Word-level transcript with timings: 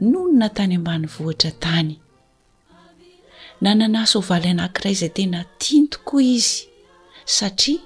nonona 0.00 0.48
tany 0.56 0.74
ambany 0.74 1.06
vohitra 1.14 1.50
tany 1.64 1.94
nanana 3.62 4.00
soavaly 4.12 4.48
anankiray 4.52 4.92
izay 4.96 5.12
tena 5.16 5.40
tintokoa 5.62 6.22
izy 6.36 6.58
satria 7.36 7.82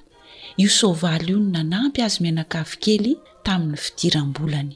io 0.63 0.69
soavaly 0.79 1.29
io 1.33 1.39
no 1.43 1.49
nanampy 1.57 2.01
azy 2.07 2.17
mianakavokely 2.25 3.11
tamin'ny 3.47 3.79
fidiram-bolany 3.85 4.71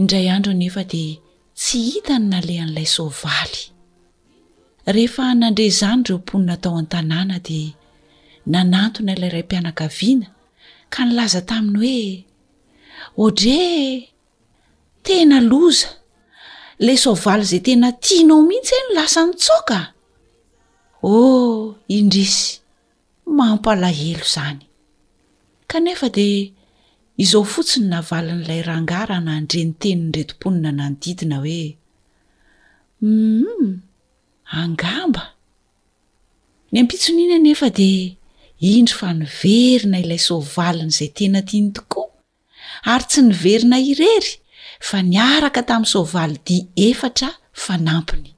indray 0.00 0.26
andro 0.36 0.52
nefa 0.60 0.82
de 0.92 1.02
tsy 1.60 1.78
hita 1.88 2.14
ny 2.20 2.24
nalehan'ilay 2.32 2.88
soavaly 2.96 3.58
rehefa 4.94 5.22
nandre 5.40 5.64
izany 5.72 6.00
reo 6.08 6.18
mponina 6.22 6.52
atao 6.56 6.74
an-tanàna 6.82 7.36
de 7.48 7.60
nanantona 8.52 9.10
ilayraympianakaviana 9.16 10.28
ka 10.92 11.00
ny 11.06 11.10
laza 11.18 11.40
taminy 11.50 11.78
hoe 11.80 11.98
odre 13.24 13.58
tena 15.06 15.38
loza 15.50 15.88
ilay 16.82 16.96
soavaly 17.02 17.44
izay 17.44 17.62
tena 17.66 17.88
tiana 18.04 18.34
ao 18.34 18.42
mihitsy 18.48 18.74
eno 18.78 18.90
lasa 18.98 19.20
nytsaoaka 19.26 19.78
oh 21.02 21.58
indrisy 21.98 22.42
mampalahelo 23.38 24.24
izany 24.28 24.62
kanefa 25.70 26.06
dea 26.16 26.40
izaho 27.22 27.46
fotsiny 27.52 27.86
navalin'ilay 27.92 28.60
rangahra 28.68 29.16
na 29.24 29.30
andrenyteniny 29.40 30.10
dretomponina 30.14 30.70
nanodidina 30.78 31.36
hoe 31.42 31.60
um 33.06 33.66
angamba 34.60 35.24
ny 36.70 36.76
ampitsonina 36.82 37.36
nefa 37.46 37.68
dea 37.78 38.04
indry 38.76 38.96
fa 39.00 39.08
niverina 39.20 39.96
ilay 40.04 40.20
soavalina 40.28 40.88
izay 40.92 41.10
tena 41.16 41.40
tiany 41.48 41.70
tokoa 41.76 42.08
ary 42.92 43.04
tsy 43.08 43.20
nyverina 43.28 43.76
irery 43.90 44.30
fa 44.84 44.98
niaraka 45.04 45.62
tamin'ny 45.68 45.88
soavaly 45.92 46.36
di 46.46 46.58
efatra 46.88 47.30
fanampiny 47.64 48.30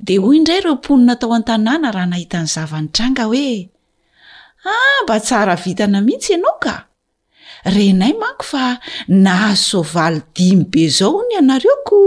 dia 0.00 0.20
hoy 0.22 0.38
indray 0.40 0.60
ireo 0.62 0.74
mponina 0.78 1.14
tao 1.20 1.32
an-tanàna 1.38 1.88
raha 1.96 2.10
nahitan'ny 2.12 2.48
zavany 2.54 2.88
tranga 2.96 3.24
hoe 3.30 3.48
a 4.72 4.74
ah, 4.76 4.98
mba 5.04 5.16
tsara 5.26 5.54
vitana 5.64 5.98
mihitsy 6.06 6.32
ianao 6.36 6.56
ka 6.64 6.74
renay 7.74 8.14
manko 8.20 8.44
fa 8.52 8.64
nahazo 9.24 9.80
soavaly 9.84 10.22
dimy 10.36 10.64
be 10.72 10.82
zao 10.98 11.10
ono 11.20 11.32
ianareo 11.38 11.76
ko 11.88 11.98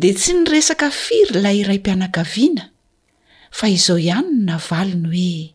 dia 0.00 0.14
tsy 0.18 0.30
nyresaka 0.36 0.86
firyilay 1.00 1.56
iray 1.62 1.78
mpiana-kaviana 1.82 2.64
fa 3.56 3.66
izao 3.74 3.98
ihanyno 4.04 4.38
navaliny 4.48 5.10
hoe 5.16 5.52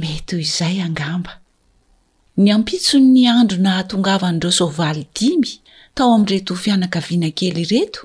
mety 0.00 0.32
hoy 0.38 0.42
izay 0.46 0.76
angamba 0.86 1.32
ny 2.42 2.48
ampitso 2.54 2.96
ny 3.12 3.22
andro 3.38 3.58
na 3.66 3.74
tongavan'ireo 3.90 4.50
soavaly 4.58 5.02
dimy 5.16 5.52
tao 5.94 6.08
ami'nreto 6.16 6.52
ho 6.56 6.60
fianaka 6.64 6.98
vianankely 7.06 7.62
ireto 7.66 8.02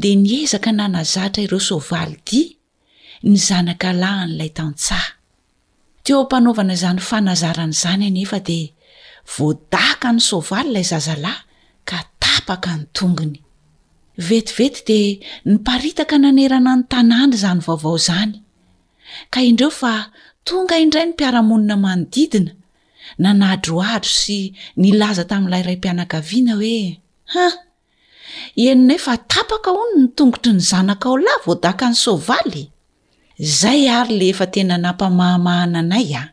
dia 0.00 0.16
niezaka 0.26 0.70
nanazatra 0.78 1.40
ireo 1.46 1.60
soavaly 1.68 2.16
di 2.28 2.40
ny 3.28 3.36
zanaka 3.48 3.88
lahan'ilay 4.02 4.48
tantsaha 4.58 5.10
teo 6.04 6.18
ampanaovana 6.24 6.72
izany 6.78 7.00
fanazaran' 7.10 7.74
izany 7.76 8.04
anefa 8.10 8.38
dia 8.48 8.68
voadaka 9.36 10.08
ny 10.14 10.20
soavaly 10.28 10.68
ilay 10.72 10.86
zazalahy 10.92 11.42
ka 11.88 11.98
tapaka 12.22 12.70
ny 12.80 12.84
tongony 12.96 13.38
vetivety 14.28 14.84
dia 14.88 15.20
niparitaka 15.48 16.16
nanerana 16.24 16.70
ny 16.80 16.84
tanàna 16.92 17.34
izany 17.38 17.60
vaovao 17.66 17.96
izany 18.02 18.34
ka 19.32 19.38
indreo 19.48 19.68
fa 19.80 19.92
tonga 20.48 20.74
indray 20.82 21.04
ny 21.06 21.10
mpiara-monina 21.12 21.76
manodidina 21.86 22.52
nan'adroadro 23.22 24.08
sy 24.20 24.38
nilaza 24.82 25.24
tamin'ilay 25.30 25.62
ray 25.68 25.76
mpianan-kaviana 25.80 26.52
hoe 26.60 26.80
hah 27.34 27.54
eninaefa 28.68 29.12
tapaka 29.32 29.70
ono 29.80 29.94
ny 30.00 30.08
tongotry 30.16 30.52
ny 30.56 30.62
zanaka 30.70 31.06
ao 31.10 31.18
lahy 31.26 31.40
vao 31.44 31.54
da 31.64 31.72
ka 31.80 31.86
ny 31.90 31.96
soa 32.04 32.18
valy 32.28 32.64
izay 33.44 33.82
ary 33.98 34.14
le 34.20 34.26
efa 34.32 34.46
tena 34.54 34.74
nampamahamahana 34.84 35.80
anay 35.84 36.10
a 36.14 36.14
ah? 36.24 36.28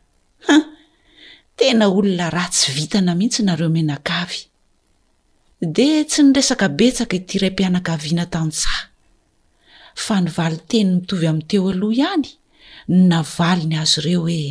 ha 0.47 0.56
tena 1.57 1.85
olona 1.97 2.28
rah 2.35 2.50
tsy 2.53 2.69
vitana 2.78 3.12
mihitsy 3.17 3.41
nareo 3.46 3.69
menakavy 3.75 4.40
dia 5.75 6.00
tsy 6.09 6.22
nyresaka 6.23 6.67
betsaka 6.78 7.16
ity 7.19 7.34
iray 7.38 7.52
mpiana-ka 7.53 7.91
viana 8.03 8.25
tansaha 8.35 8.84
fa 10.03 10.16
nyvali 10.23 10.59
tenyny 10.69 10.94
mitovy 11.02 11.25
amin'n 11.29 11.47
teo 11.50 11.63
aloha 11.73 11.94
ihany 12.02 12.29
navaliny 13.12 13.75
azy 13.81 13.97
ireo 14.02 14.22
hoe 14.28 14.46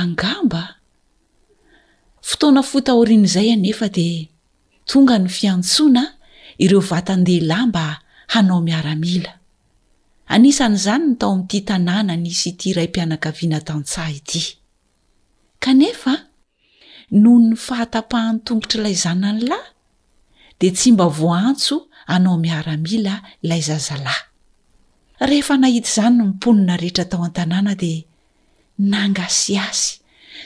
angamba 0.00 0.62
fotoana 2.28 2.62
fo 2.70 2.78
taorin'izay 2.88 3.48
anefa 3.56 3.86
dia 3.96 4.20
tonga 4.90 5.16
ny 5.22 5.28
fiantsona 5.38 6.02
ireo 6.64 6.80
vatandehalahy 6.92 7.64
mba 7.70 7.84
hanao 8.32 8.60
miaramila 8.68 9.32
anisan' 10.34 10.76
izany 10.80 11.04
ny 11.08 11.14
tao 11.20 11.32
amin'ty 11.34 11.58
tanàna 11.68 12.14
nisy 12.24 12.46
ity 12.50 12.64
iray 12.72 12.88
mpianakaviana 12.92 13.58
tantsaha 13.68 14.10
ity 14.18 14.42
kanefa 15.64 16.14
noho 17.22 17.38
ny 17.48 17.54
fahatapahany 17.66 18.38
tongotr' 18.46 18.78
ilay 18.80 18.96
zanany 19.04 19.40
lahy 19.50 19.68
dia 20.58 20.70
tsy 20.76 20.88
mba 20.94 21.06
voaantso 21.20 21.74
anao 22.14 22.36
miaramila 22.44 23.14
ilay 23.44 23.62
zazalahy 23.68 24.22
rehefa 25.28 25.54
nahita 25.62 25.88
izany 25.90 26.14
no 26.18 26.22
miponina 26.30 26.72
rehetra 26.82 27.04
tao 27.10 27.22
any 27.26 27.34
tanàna 27.38 27.72
dia 27.82 28.00
nangasy 28.92 29.54
asy 29.70 29.88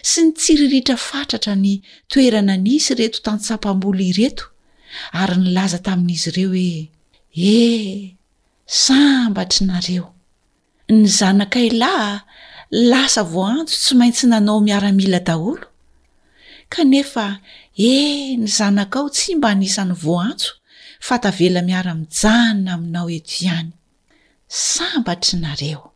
sy 0.00 0.22
ny 0.28 0.32
tsiriritra 0.38 0.96
fatratra 0.96 1.52
ny 1.64 1.74
toerana 2.10 2.56
nisy 2.66 2.92
reto 3.00 3.18
tantsapam-bolo 3.26 4.00
ireto 4.10 4.44
ary 5.20 5.36
nylaza 5.44 5.78
tamin'izy 5.86 6.28
ireo 6.32 6.52
hoe 6.54 6.72
eh 7.32 8.14
sambatry 8.82 9.62
nareo 9.70 10.06
ny 10.94 11.02
zanakailahy 11.18 12.16
lasa 12.90 13.22
voaantso 13.34 13.74
tsy 13.82 13.92
maintsy 14.00 14.24
nanao 14.32 14.58
miaramila 14.68 15.20
daholo 15.28 15.66
kanefa 16.74 17.26
eh 17.76 18.32
ny 18.40 18.46
zanaka 18.58 18.96
ao 19.00 19.08
tsy 19.16 19.30
mba 19.38 19.48
hanisany 19.52 19.92
voaantso 20.04 20.50
fa 21.06 21.14
tavela 21.24 21.60
miara-mijanona 21.68 22.70
aminao 22.78 23.08
eto 23.16 23.32
ihany 23.44 23.72
sambatry 24.72 25.36
nareoo 25.44 25.88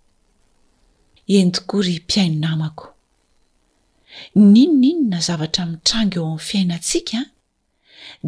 n 4.45 4.55
inona 4.63 4.87
inona 4.93 5.19
zavatra 5.27 5.63
mitrango 5.71 6.17
eo 6.17 6.25
amin'ny 6.39 6.43
fiainantsikan 6.49 7.27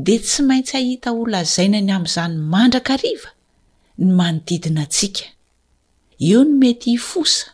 de 0.06 0.14
tsy 0.26 0.40
maintsy 0.48 0.72
ahita 0.80 1.08
olla 1.20 1.40
zaina 1.54 1.80
ny 1.86 1.92
amin'izany 1.96 2.34
mandrakariva 2.52 3.30
ny 4.04 4.10
manodidina 4.18 4.82
antsika 4.86 5.24
eo 6.28 6.40
ny 6.46 6.50
mety 6.60 6.90
hifosa 6.96 7.46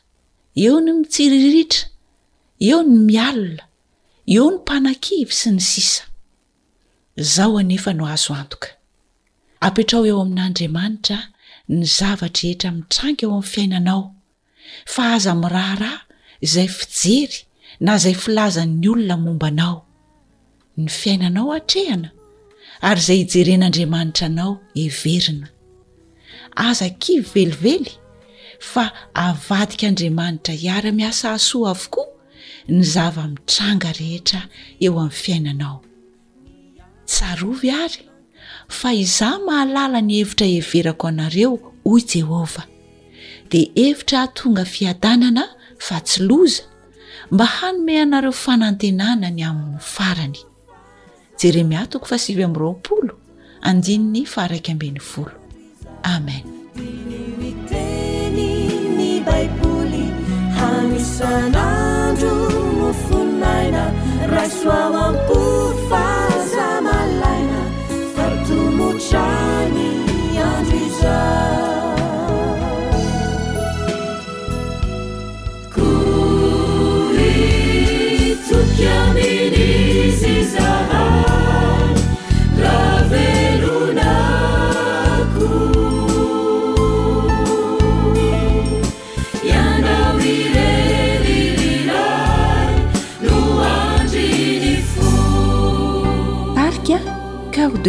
eo 0.64 0.76
ny 0.84 0.90
mitsiriritra 1.00 1.82
eo 2.68 2.78
ny 2.88 2.94
mialona 3.08 3.64
eo 4.34 4.44
ny 4.50 4.56
mpanankivy 4.60 5.32
sy 5.40 5.48
ny 5.56 5.62
sisa 5.70 6.02
zaho 7.34 7.54
anefa 7.62 7.90
no 7.98 8.04
azo 8.14 8.32
antoka 8.40 8.68
apetrao 9.66 10.02
eo 10.10 10.18
amin'andriamanitra 10.24 11.18
ny 11.74 11.80
zavatra 11.98 12.44
hetra 12.50 12.68
mitrango 12.78 13.20
eo 13.26 13.30
amin'n 13.36 13.50
fiainanao 13.54 14.02
fa 14.92 15.02
aza 15.16 15.32
miraharah 15.42 15.96
izay 16.46 16.68
fijery 16.78 17.38
na 17.80 17.98
zay 17.98 18.14
filazan'ny 18.14 18.88
olona 18.90 19.16
mombanao 19.24 19.78
ny 20.80 20.86
fiainanao 20.98 21.48
atrehana 21.58 22.08
ary 22.88 23.00
izay 23.02 23.18
hijeren'andriamanitra 23.22 24.26
anao 24.30 24.52
heverina 24.80 25.48
azakiy 26.66 27.18
velively 27.32 27.92
fa 28.72 28.84
avadikaandriamanitra 29.26 30.54
iara-miasa 30.64 31.26
asoa 31.36 31.70
avokoa 31.74 32.08
ny 32.74 32.80
zavamitranga 32.94 33.90
rehetra 34.00 34.40
eo 34.86 34.92
amin'ny 35.00 35.18
fiainanao 35.22 35.76
tsarovy 37.10 37.70
ary 37.84 38.02
fa 38.78 38.88
iza 39.02 39.28
mahalala 39.46 40.00
ny 40.08 40.12
hevitra 40.18 40.46
everako 40.58 41.04
anareo 41.12 41.52
hoy 41.88 42.02
jehova 42.12 42.62
de 43.50 43.60
hevitra 43.76 44.18
htonga 44.26 44.64
fiadanana 44.74 45.44
fa 45.86 45.96
y 46.04 46.64
mba 47.30 47.44
hanome 47.44 47.96
anareo 48.00 48.32
fanantenanany 48.32 49.42
aminy'ny 49.44 49.80
farany 49.80 50.36
jeremy 51.40 51.76
atoko 51.76 52.06
fasivy 52.06 52.42
amnyroapolo 52.44 53.14
andininy 53.68 54.22
fa 54.26 54.48
raiky 54.48 54.72
amben'ny 54.72 55.00
folo 55.00 55.36
amen 56.16 56.44
bibolyk 58.98 60.12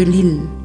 لن 0.06 0.65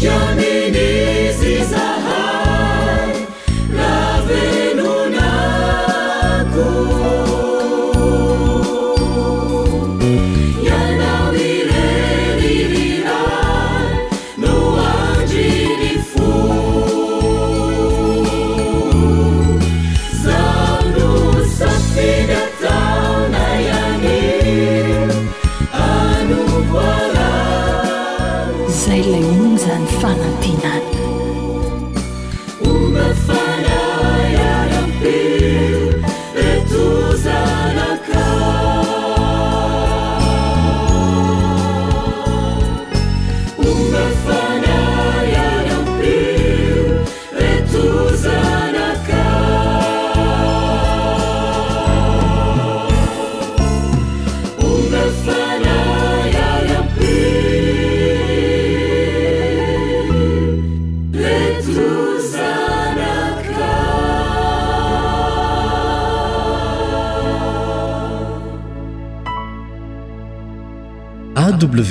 جاني 0.00 0.51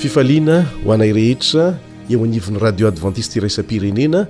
fifaliana 0.00 0.64
ho 0.84 0.92
anay 0.92 1.12
rehetra 1.12 1.76
eo 2.10 2.24
anivon'ny 2.24 2.58
radio 2.58 2.88
adventista 2.88 3.36
yraisam-pirenena 3.38 4.20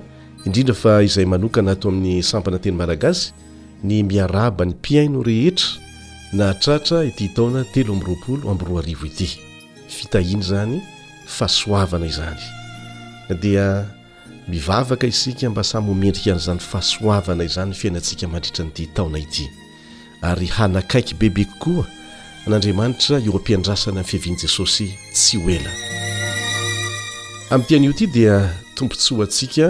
indrindra 0.45 0.75
fa 0.75 0.93
izay 1.03 1.25
manokana 1.25 1.71
atao 1.71 1.91
amin'ny 1.91 2.23
sampana 2.31 2.59
teny 2.59 2.75
malagasy 2.75 3.31
ny 3.83 4.01
miaraba 4.03 4.65
ny 4.65 4.73
mpiaino 4.73 5.23
rehetra 5.23 5.69
na 6.33 6.51
tratra 6.53 7.05
ity 7.07 7.27
taona 7.37 7.63
telo 7.73 7.93
amny 7.93 8.03
roapolo 8.05 8.51
amyy 8.51 8.65
roa 8.67 8.79
arivo 8.83 9.05
ity 9.05 9.29
fitahina 9.95 10.43
izany 10.43 10.75
fahasoavana 11.37 12.05
izany 12.05 12.41
dia 13.41 13.85
mivavaka 14.47 15.07
isika 15.07 15.49
mba 15.49 15.63
samyomendrika 15.63 16.31
an'izany 16.33 16.59
fahasoavana 16.59 17.43
izany 17.47 17.73
fiainantsika 17.73 18.27
mandritra 18.27 18.65
n'ity 18.65 18.87
taona 18.93 19.19
ity 19.19 19.47
ary 20.21 20.47
hanakaiky 20.47 21.15
bebekokoa 21.15 21.87
an'andriamanitra 22.47 23.19
eo 23.21 23.33
ampiandrasana 23.37 24.01
ny 24.01 24.07
fiaviany 24.07 24.37
jesosy 24.41 24.89
tsy 25.13 25.37
hoelana 25.41 25.71
amin'y 27.53 27.67
tean'io 27.67 27.91
ity 27.93 28.07
dia 28.07 28.37
tompontsy 28.75 29.13
ho 29.13 29.21
antsika 29.25 29.67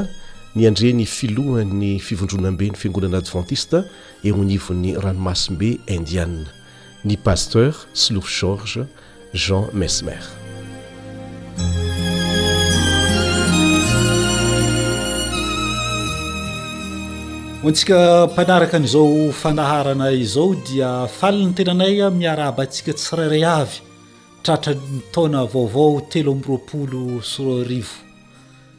ny 0.55 0.67
andreny 0.67 1.05
filohany 1.05 1.99
fivondronambe 1.99 2.69
ny 2.71 2.77
fiangonana 2.79 3.17
advantiste 3.23 3.83
eonivon'ny 4.23 4.95
ranomasimbe 5.03 5.77
indiane 5.87 6.47
ny 7.03 7.17
pasteur 7.17 7.73
slov 7.93 8.29
george 8.39 8.87
jean 9.33 9.67
mesmer 9.73 10.23
oantsika 17.63 18.27
mpanaraka 18.31 18.79
zao 18.79 19.31
fandaharana 19.31 20.11
izao 20.11 20.55
dia 20.67 21.07
faliny 21.19 21.53
tenanay 21.53 21.93
miaraaba 22.11 22.63
atsika 22.63 22.93
tsyrary 22.93 23.41
avy 23.45 23.71
tratranytna 24.43 25.43
vaovao 25.53 26.01
telo 26.11 26.31
amby 26.31 26.47
ropolo 26.53 27.03
syroarivo 27.31 27.93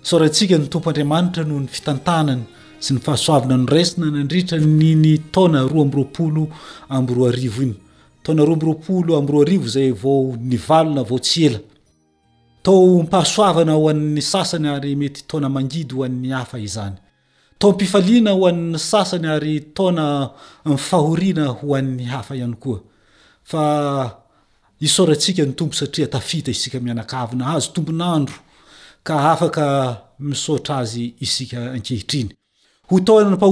soratsika 0.03 0.59
ny 0.59 0.67
tompo 0.73 0.89
andriamanitra 0.91 1.45
noho 1.45 1.61
ny 1.61 1.67
fitantanany 1.77 2.43
sy 2.85 2.91
ny 2.97 3.01
fahasoavana 3.07 3.57
noresna 3.57 4.07
nandritra 4.17 4.59
nny 4.59 5.15
tana 5.35 5.61
roaambroolo 5.73 6.45
amby 6.97 7.15
roarivo 7.19 7.61
iny 7.67 7.75
tnarobyrpolo 8.25 9.13
amb 9.21 9.29
roarivo 9.35 9.69
zay 9.75 9.91
vao 10.03 10.35
ny 10.49 10.57
valona 10.69 11.03
vao 11.11 11.19
tsy 11.27 11.47
ela 11.47 11.59
tao 12.63 12.99
mpahasoavana 13.07 13.73
hoan'ny 13.79 14.21
sasany 14.33 14.69
ary 14.77 14.93
mety 15.01 15.23
taona 15.31 15.49
mangidy 15.57 15.95
hoan'ny 15.99 16.35
afa 16.43 16.59
izany 16.69 16.97
tôomhoany 17.63 18.79
sasany 18.79 19.27
ary 19.35 19.61
tona 19.75 20.07
mifahorina 20.65 21.47
hoanny 21.61 22.05
hafa 22.15 22.35
any 22.35 22.55
koa 22.63 22.79
fa 23.51 23.65
isôratsika 24.87 25.43
ny 25.47 25.53
tompo 25.59 25.75
satria 25.79 26.09
aita 26.19 26.51
isika 26.51 26.79
mianaanaazo 26.81 27.71
tompoandro 27.75 28.35
a 29.05 29.07
aa 29.33 29.37
iôtra 30.31 30.77
azy 30.83 31.05
sika 31.35 31.59
ankeinnyompo 31.77 33.47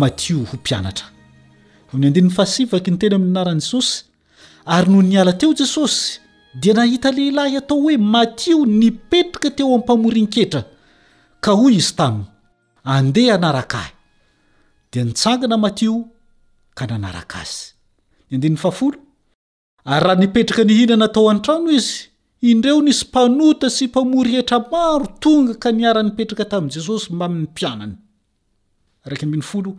matio 0.00 0.38
ho 0.48 0.54
mpianatra 0.60 1.06
n'ny 1.96 2.06
andini'ny 2.08 2.30
fahasivaky 2.38 2.90
ny 2.92 2.98
teny 3.00 3.14
amin'y 3.16 3.30
anaran' 3.34 3.60
jesosy 3.64 3.98
ary 4.74 4.88
no 4.94 5.00
niala 5.10 5.32
teo 5.40 5.50
jesosy 5.60 6.02
dia 6.60 6.74
nahita 6.78 7.08
lehilahy 7.16 7.56
atao 7.60 7.78
hoe 7.84 7.96
matio 8.14 8.56
nipetrika 8.80 9.48
teo 9.56 9.66
amiympamorinkehtra 9.72 10.60
ka 11.44 11.50
hoy 11.60 11.72
izy 11.80 11.92
tamiy 11.98 12.26
andeha 12.94 13.34
anarakahy 13.40 13.90
dia 14.92 15.04
nitsangana 15.08 15.56
matio 15.64 15.92
ka 16.78 16.84
nanaraka 16.90 17.36
azy 17.44 17.62
ny 18.28 18.32
andinn'ny 18.36 18.60
faao 18.64 18.88
ary 19.84 20.02
raha 20.06 20.20
nipetraka 20.22 20.62
nihinana 20.68 21.08
tao 21.14 21.24
antranoizy 21.34 21.96
indreo 22.40 22.80
nisy 22.82 23.04
mpanota 23.08 23.70
sy 23.70 23.86
mpamory 23.86 24.30
hetra 24.36 24.58
maro 24.70 25.06
tonga 25.22 25.54
ka 25.62 25.70
niaranipetraka 25.72 26.44
tamn' 26.52 26.70
jesosy 26.74 27.08
mba 27.12 27.26
min'ny 27.28 27.48
mpianany 27.50 27.94
araky 29.06 29.24
ambiny 29.26 29.42
folo 29.50 29.72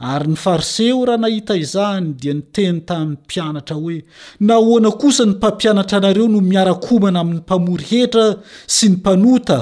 ary 0.00 0.28
ny 0.28 0.36
fariseo 0.44 0.98
raha 1.08 1.18
nahita 1.24 1.54
izany 1.64 2.06
dia 2.20 2.34
ny 2.38 2.42
teny 2.54 2.78
tamin'ny 2.88 3.18
mpianatra 3.24 3.74
hoe 3.80 3.96
nahoana 4.48 4.90
kosa 5.02 5.22
ny 5.26 5.32
mpampianatra 5.34 5.96
anareo 5.98 6.26
no 6.34 6.40
miarakomana 6.52 7.18
amin'ny 7.24 7.40
mpamory 7.44 7.84
hetra 7.92 8.26
sy 8.76 8.86
ny 8.88 8.94
mpanota 9.02 9.58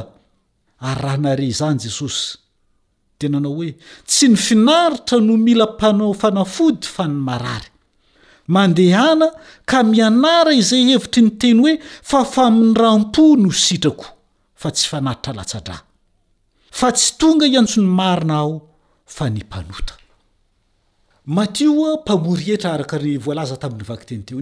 ary 0.89 1.01
raha 1.03 1.19
nare 1.25 1.49
zany 1.61 1.79
jesosy 1.85 2.27
de 3.19 3.27
nanao 3.33 3.55
hoe 3.59 3.71
tsy 4.09 4.27
ny 4.31 4.37
finaritra 4.47 5.19
no 5.29 5.35
mila 5.47 5.67
mpanao 5.75 6.13
fanafody 6.23 6.87
fa 6.97 7.05
ny 7.09 7.17
marary 7.29 7.72
andehaa 8.49 9.31
ka 9.67 9.83
mianara 9.87 10.53
izay 10.55 10.85
hevitry 10.91 11.23
ny 11.27 11.31
teny 11.41 11.59
hoe 11.65 11.75
fa 12.03 12.25
fa 12.25 12.51
mi'n 12.51 12.75
ramo 12.75 13.11
no 13.15 13.49
itrakotsyaeony 13.49 15.03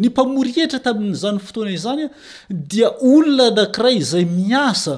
mpamorietra 0.08 0.80
tamin'nyzany 0.86 1.38
fotoana 1.38 1.70
izanya 1.76 2.08
dia 2.50 2.90
olona 3.12 3.48
nakiray 3.56 3.96
izay 4.02 4.24
miasa 4.24 4.94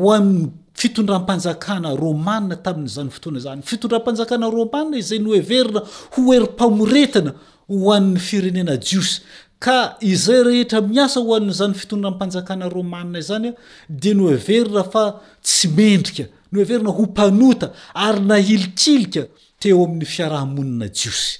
ho 0.00 0.12
aminy 0.16 0.48
fitondrampanjakana 0.80 1.90
romana 2.04 2.56
tamin'n'zany 2.66 3.10
fotoana 3.14 3.38
zany 3.44 3.60
fitondram-panjakana 3.70 4.46
romana 4.58 4.94
izay 5.02 5.18
noeverina 5.26 5.80
ho 6.12 6.22
erimpamoretina 6.36 7.32
hoan'ny 7.68 8.18
firenena 8.18 8.76
jiosy 8.80 9.22
ka 9.58 9.98
izay 10.00 10.40
rehetra 10.46 10.80
miasa 10.82 11.20
ho 11.24 11.30
an'n'izany 11.38 11.74
fitondrammpanjakana 11.80 12.68
romana 12.70 13.18
izany 13.24 13.48
a 13.48 13.54
de 14.02 14.12
no 14.14 14.24
everina 14.36 14.82
fa 14.92 15.04
tsy 15.42 15.66
mendrika 15.76 16.24
no 16.52 16.56
everina 16.64 16.90
ho 16.98 17.02
mpanota 17.06 17.66
ary 18.06 18.20
na 18.28 18.36
ilikilika 18.54 19.22
teo 19.60 19.84
amin'ny 19.84 20.06
fiarahamonina 20.14 20.86
jiosy 20.98 21.32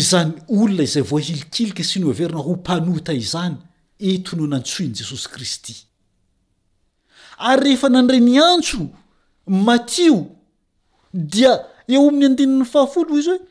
izany 0.00 0.32
olona 0.58 0.82
izay 0.88 1.02
vo 1.10 1.16
hilikilika 1.24 1.82
sy 1.84 1.96
no 2.00 2.06
everina 2.14 2.38
ho 2.46 2.52
mpanota 2.56 3.12
izany 3.24 3.56
entono 4.10 4.44
anantsoiny 4.48 4.94
jesosy 4.98 5.26
kristy 5.34 5.74
ary 7.48 7.60
rehefa 7.64 7.88
nandre 7.88 8.18
ny 8.20 8.36
antso 8.50 8.80
matio 9.66 10.16
dia 11.32 11.52
eo 11.92 12.08
amin'ny 12.08 12.24
andinan'ny 12.28 12.64
fahafolo 12.72 13.14
izy 13.20 13.30
hoe 13.36 13.49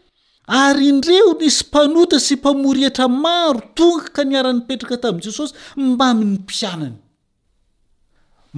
ary 0.49 0.87
indreo 0.87 1.33
nisy 1.39 1.63
mpanota 1.67 2.19
sy 2.19 2.33
mpamorihetra 2.35 3.07
maro 3.23 3.59
tonga 3.77 4.05
ka 4.15 4.21
niaran'nipetraka 4.29 4.97
tam' 5.03 5.19
jesosy 5.25 5.53
mba 5.77 6.07
min'ny 6.19 6.37
mpianany 6.43 6.95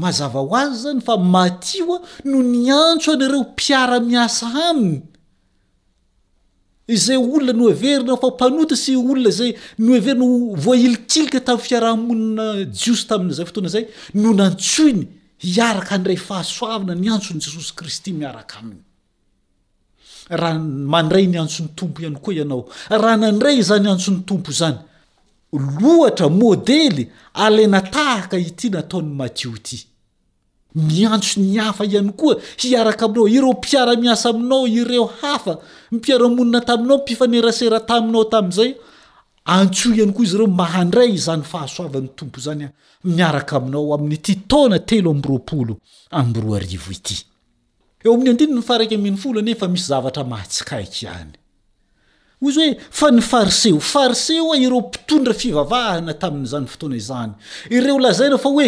mazava 0.01 0.39
ho 0.45 0.55
azy 0.61 0.77
zany 0.83 1.01
fa 1.07 1.15
mati 1.35 1.77
oa 1.93 1.97
no 2.29 2.37
ny 2.53 2.65
antso 2.85 3.07
anareo 3.15 3.41
mpiara-miasa 3.51 4.47
aminy 4.69 4.99
izay 6.95 7.17
olona 7.33 7.53
no 7.59 7.65
everinao 7.73 8.17
fa 8.23 8.27
mpanota 8.35 8.75
sy 8.83 8.91
olona 8.99 9.31
zay 9.39 9.51
noeverinao 9.85 10.31
voailikilika 10.65 11.39
tam'ny 11.47 11.63
fiarahamonina 11.67 12.45
jiosy 12.79 13.03
tamin'zay 13.09 13.45
fotoana 13.47 13.69
zay 13.75 13.83
no 14.21 14.29
nantsoiny 14.39 15.03
hiaraka 15.53 15.91
andray 15.97 16.19
fahasoavana 16.27 16.93
ny 17.01 17.07
antsony 17.13 17.39
jesosy 17.45 17.71
kristy 17.79 18.09
miaraka 18.21 18.55
aminy 18.61 18.83
rah 20.31 20.55
mandray 20.59 21.27
ny 21.27 21.37
antson'ny 21.41 21.69
tompo 21.75 22.01
ihany 22.01 22.15
koa 22.15 22.33
ianao 22.33 22.65
raha 22.89 23.17
nandray 23.17 23.61
zany 23.61 23.87
antson'ny 23.89 24.23
tompo 24.25 24.51
zany 24.51 24.77
loatra 25.53 26.29
modely 26.29 27.09
ale 27.33 27.67
natahaka 27.67 28.37
ity 28.39 28.69
nataony 28.69 29.11
matio 29.15 29.51
ty 29.63 29.83
miantso 30.75 31.41
ny 31.41 31.59
afa 31.59 31.85
ihany 31.85 32.11
koa 32.11 32.35
hiaraka 32.57 33.05
aminao 33.05 33.27
ireo 33.27 33.53
piaramiasa 33.53 34.29
aminao 34.29 34.67
ireo 34.67 35.05
hafa 35.21 35.57
mipiaramonina 35.91 36.61
taminao 36.61 36.97
mpifanerasera 36.97 37.79
taminao 37.79 38.23
tam'zay 38.23 38.71
antso 39.45 39.89
ihany 39.93 40.11
koa 40.13 40.23
izy 40.25 40.37
reo 40.37 40.47
mahandray 40.47 41.17
zany 41.17 41.43
fahasoavan'ny 41.43 42.07
tompo 42.15 42.39
zanya 42.39 42.71
miaraka 43.03 43.57
aminao 43.57 43.93
amin'nyty 43.95 44.35
taona 44.47 44.79
telo 44.79 45.11
a 46.13 46.23
eo 48.05 48.13
amin'y 48.15 48.31
adindi 48.33 48.55
ny 48.57 48.63
faraik 48.65 48.93
mny 48.97 49.17
folnefa 49.21 49.67
misy 49.69 49.85
zavatraahiaayzyoea 49.93 51.27
aie 53.39 54.37
ae 54.41 54.61
ireopitondra 54.65 55.33
fivvhna 55.41 56.13
tazany 56.23 56.67
otoana 56.73 57.35
ianyeoainafae 57.75 58.67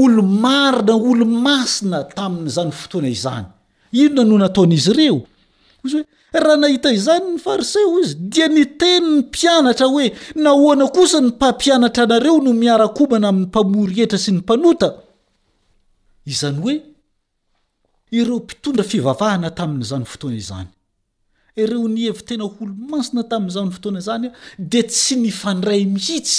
olomaina 0.00 0.94
olo 1.10 1.26
masina 1.46 1.98
tami'zany 2.18 2.72
otoana 2.84 3.08
izanyinonanonoiy 3.08 5.06
eozyoeah 5.84 6.56
nahita 6.64 6.88
izany 6.98 7.24
ny 7.34 7.38
fariseo 7.46 7.94
izy 8.02 8.14
dia 8.34 8.48
nteny 8.56 9.06
ny 9.16 9.22
pianatra 9.36 9.86
oe 9.98 10.06
nana 10.44 10.84
osa 11.02 11.18
ny 11.26 11.30
pampianatra 11.42 12.04
nareo 12.12 12.36
no 12.46 12.52
mina 12.62 12.74
anyoera 12.76 14.16
s 14.16 14.28
n 14.32 14.38
t 14.80 14.84
izany 16.32 16.58
oe 16.68 16.91
ireo 18.18 18.36
mpitondra 18.44 18.84
fivavahana 18.92 19.48
tamin'zany 19.58 20.04
fotoana 20.12 20.36
izany 20.42 20.68
ireo 21.62 21.86
nyhevitena 21.94 22.44
olomasina 22.62 23.22
tamzany 23.32 23.70
fotoanazanya 23.76 24.30
de 24.72 24.80
tsy 24.92 25.14
nifandray 25.24 25.82
mihitsy 25.94 26.36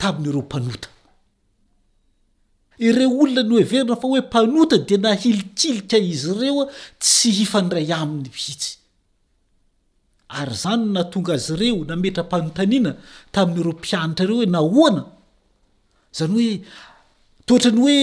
tamn'ireopanota 0.00 0.88
ireo 2.88 3.08
olona 3.22 3.42
no 3.48 3.54
everina 3.64 3.94
fa 4.02 4.06
oe 4.14 4.20
mpanota 4.28 4.76
de 4.88 4.96
nahilikilika 5.06 5.98
izy 6.12 6.30
reo 6.40 6.60
tsy 7.04 7.28
hifndray 7.38 7.88
ai'ny 7.98 8.22
mihit 8.34 8.62
ay 10.38 10.48
zany 10.62 10.84
naonga 10.96 11.32
azy 11.38 11.52
reo 11.60 11.78
naetraaoina 11.88 12.90
tam'ireopiantra 13.34 14.24
reo 14.30 14.36
hoe 14.40 14.46
na 14.54 14.60
o 14.86 14.86
zany 16.18 16.32
hoe 16.40 16.52
totrany 17.48 17.78
hoe 17.84 17.98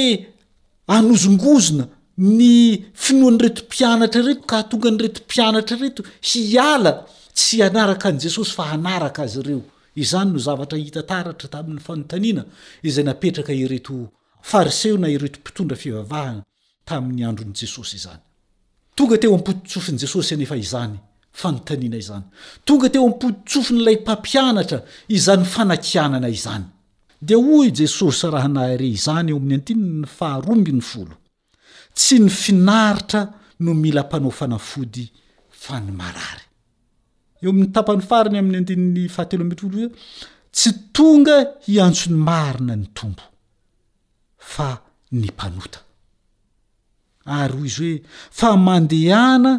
anozongozona 0.96 1.86
ny 2.20 2.84
finoan'nyreto 2.94 3.62
mpianatra 3.70 4.22
reto 4.26 4.46
ka 4.50 4.56
hatonga 4.62 4.90
nyretompianatra 4.92 5.78
reto 5.82 6.02
hiala 6.30 6.92
tsy 7.38 7.58
anaraka 7.68 8.06
an'jesosy 8.12 8.52
fa 8.58 8.64
anaraka 8.76 9.22
azy 9.26 9.42
reo 9.48 9.62
izany 9.96 10.32
no 10.34 10.40
zavatra 10.46 10.78
hitataratra 10.86 11.48
tamin'ny 11.54 11.80
fanontanina 11.86 12.44
zay 12.94 13.04
naetaka 13.08 13.54
iretofariseo 13.64 14.98
na 15.02 15.08
iretompiondra 15.16 15.78
fivavahnta'ny 15.84 17.22
andronjesosy 17.30 17.96
izany 18.00 18.20
tonga 18.98 19.18
teo 19.22 19.32
ampotitsofin 19.38 19.98
jesosy 20.04 20.32
anefa 20.36 20.56
izanyanoaina 20.64 21.98
izany 22.04 22.26
tonga 22.68 22.88
teo 22.94 23.04
ampotitsofin'lay 23.12 23.96
mpampianatra 24.04 24.78
izany 25.18 25.46
fanakianana 25.54 26.28
izany 26.38 26.66
de 27.28 27.36
oy 27.58 27.68
jesosy 27.80 28.28
rahnahre 28.36 28.88
izany 28.98 29.30
eo 29.34 29.40
amin'ny 29.42 29.62
ainny 29.70 30.06
faharombny 30.18 30.76
tsy 31.94 32.20
ny 32.22 32.30
finaritra 32.30 33.26
no 33.60 33.74
mila 33.74 34.04
mpanao 34.04 34.32
fanafody 34.32 35.12
fa 35.50 35.80
ny 35.80 35.92
marary 35.92 36.46
eo 37.42 37.50
amin'ny 37.50 37.72
tapany 37.76 38.02
farany 38.10 38.38
amin'ny 38.40 38.58
andinin'ny 38.62 39.08
fahatelo 39.16 39.44
ametra 39.44 39.68
olo 39.68 39.78
za 39.80 39.90
tsy 40.56 40.70
tonga 40.96 41.36
hiantson'ny 41.68 42.18
marina 42.30 42.76
ny 42.76 42.88
tombo 42.98 43.24
fa 44.38 44.68
ny 45.12 45.28
mpanota 45.36 45.80
ary 47.38 47.54
hoy 47.58 47.68
izy 47.70 47.92
hoe 47.98 48.04
fa 48.40 48.50
mandehana 48.66 49.54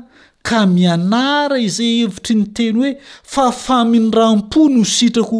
ka 0.48 0.58
mianara 0.74 1.56
izay 1.66 1.94
hevitry 2.00 2.34
ny 2.40 2.46
teny 2.56 2.76
hoe 2.80 2.92
fa 3.34 3.44
famindram-po 3.66 4.60
no 4.74 4.80
o 4.82 4.88
sitrako 4.96 5.38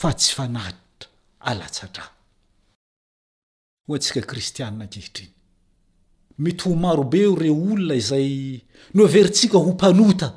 fa 0.00 0.08
tsy 0.18 0.30
fanatitra 0.36 1.08
alatsatra 1.50 2.04
ho 3.86 3.94
atsika 3.96 4.20
kristianina 4.30 4.84
ankehitriny 4.84 5.32
mety 6.40 6.68
ho 6.68 6.74
marobe 6.76 7.18
reo 7.36 7.54
olona 7.54 8.00
zay 8.00 8.60
no 8.94 9.06
veryntsika 9.06 9.58
ho 9.58 9.72
panota 9.72 10.28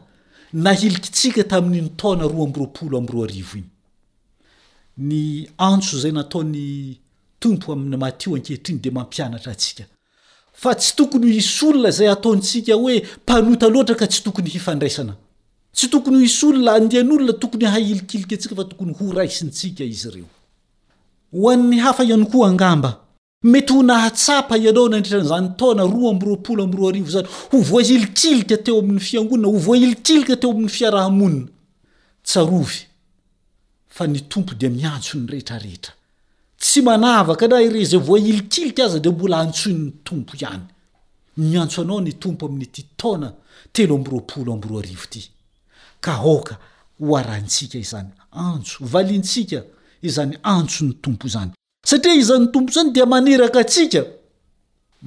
na 0.54 0.72
ilikytsika 0.78 1.44
tamin'nyntana 1.52 2.24
roa 2.32 2.44
abroolo 2.48 2.98
ay 3.02 3.08
ro 3.14 3.24
ivo 3.42 3.58
iny 3.60 3.70
ny 5.10 5.24
antso 5.58 5.98
zay 6.04 6.12
natao'ny 6.12 6.66
tompo 7.40 7.74
ami'ny 7.74 7.98
mato 7.98 8.36
akehitrny 8.36 8.80
de 8.84 8.90
amn 8.92 9.40
ta 9.44 9.56
fa 10.54 10.76
tsy 10.76 10.96
tokony 10.96 11.32
ho 11.32 11.38
is 11.38 11.64
olona 11.64 11.90
zay 11.92 12.08
ataontsika 12.10 12.76
oe 12.76 13.02
mpnota 13.26 13.70
loatra 13.70 13.96
ka 13.96 14.08
tsy 14.08 14.24
tokony 14.24 14.50
hifandraisana 14.50 15.16
tsy 15.74 15.88
tokony 15.90 16.20
h 16.22 16.26
is 16.26 16.44
olona 16.44 16.74
andehan'olona 16.76 17.34
tokony 17.34 17.66
hailikiliky 17.66 18.36
atsika 18.36 18.56
fa 18.56 18.64
tokony 18.66 18.94
ho 19.00 19.12
raisintsika 19.16 19.84
izy 19.84 20.10
reo 20.12 20.28
hoan'ny 21.34 21.80
hafa 21.80 22.04
iany 22.04 22.26
ko 22.30 22.46
angamba 22.46 23.03
mety 23.44 23.74
ho 23.74 23.84
naha 23.84 24.12
ianaonadrirn 24.58 25.56
tnao 25.58 26.10
ab 26.10 26.24
roolo 26.24 26.66
roiony 26.66 27.02
ho 27.52 27.60
voailikilika 27.62 28.58
teo 28.58 28.80
amny 28.80 29.00
fiangonna 29.00 29.48
ho 29.48 29.58
voailikilika 29.58 30.36
teo 30.36 30.52
am'ny 30.52 30.68
fiarahmonina 30.70 31.48
tsarovy 32.24 32.80
fa 33.88 34.08
ny 34.08 34.20
tompo 34.30 34.54
de 34.56 34.70
miantso 34.70 35.18
nyrehetrarehetra 35.20 35.94
tsy 36.58 36.82
navak 36.82 37.42
na 37.42 37.62
ie 37.62 37.84
za 37.86 37.98
voailikiliy 37.98 38.84
aza 38.86 39.00
de 39.00 39.10
mbola 39.10 39.40
antsoiny 39.40 39.92
tompo 40.04 40.34
ihany 40.40 40.64
miantso 41.38 41.82
anao 41.82 42.02
ny 42.02 42.14
tompo 42.14 42.46
ami'nyty 42.46 42.84
taona 42.98 43.34
telo 43.74 43.96
ambroolo 43.96 44.54
aby 44.54 44.68
roivo 44.70 47.22
yantsika 47.22 47.78
izany 47.78 48.10
antso 48.32 48.86
valintsika 48.86 49.64
izany 50.02 50.38
antsony 50.44 50.94
tompo 50.94 51.28
zany 51.28 51.52
satria 51.88 52.16
izan'ny 52.22 52.48
tompo 52.54 52.72
zany 52.76 52.90
di 52.96 53.02
maneraka 53.14 53.60
atsika 53.64 54.02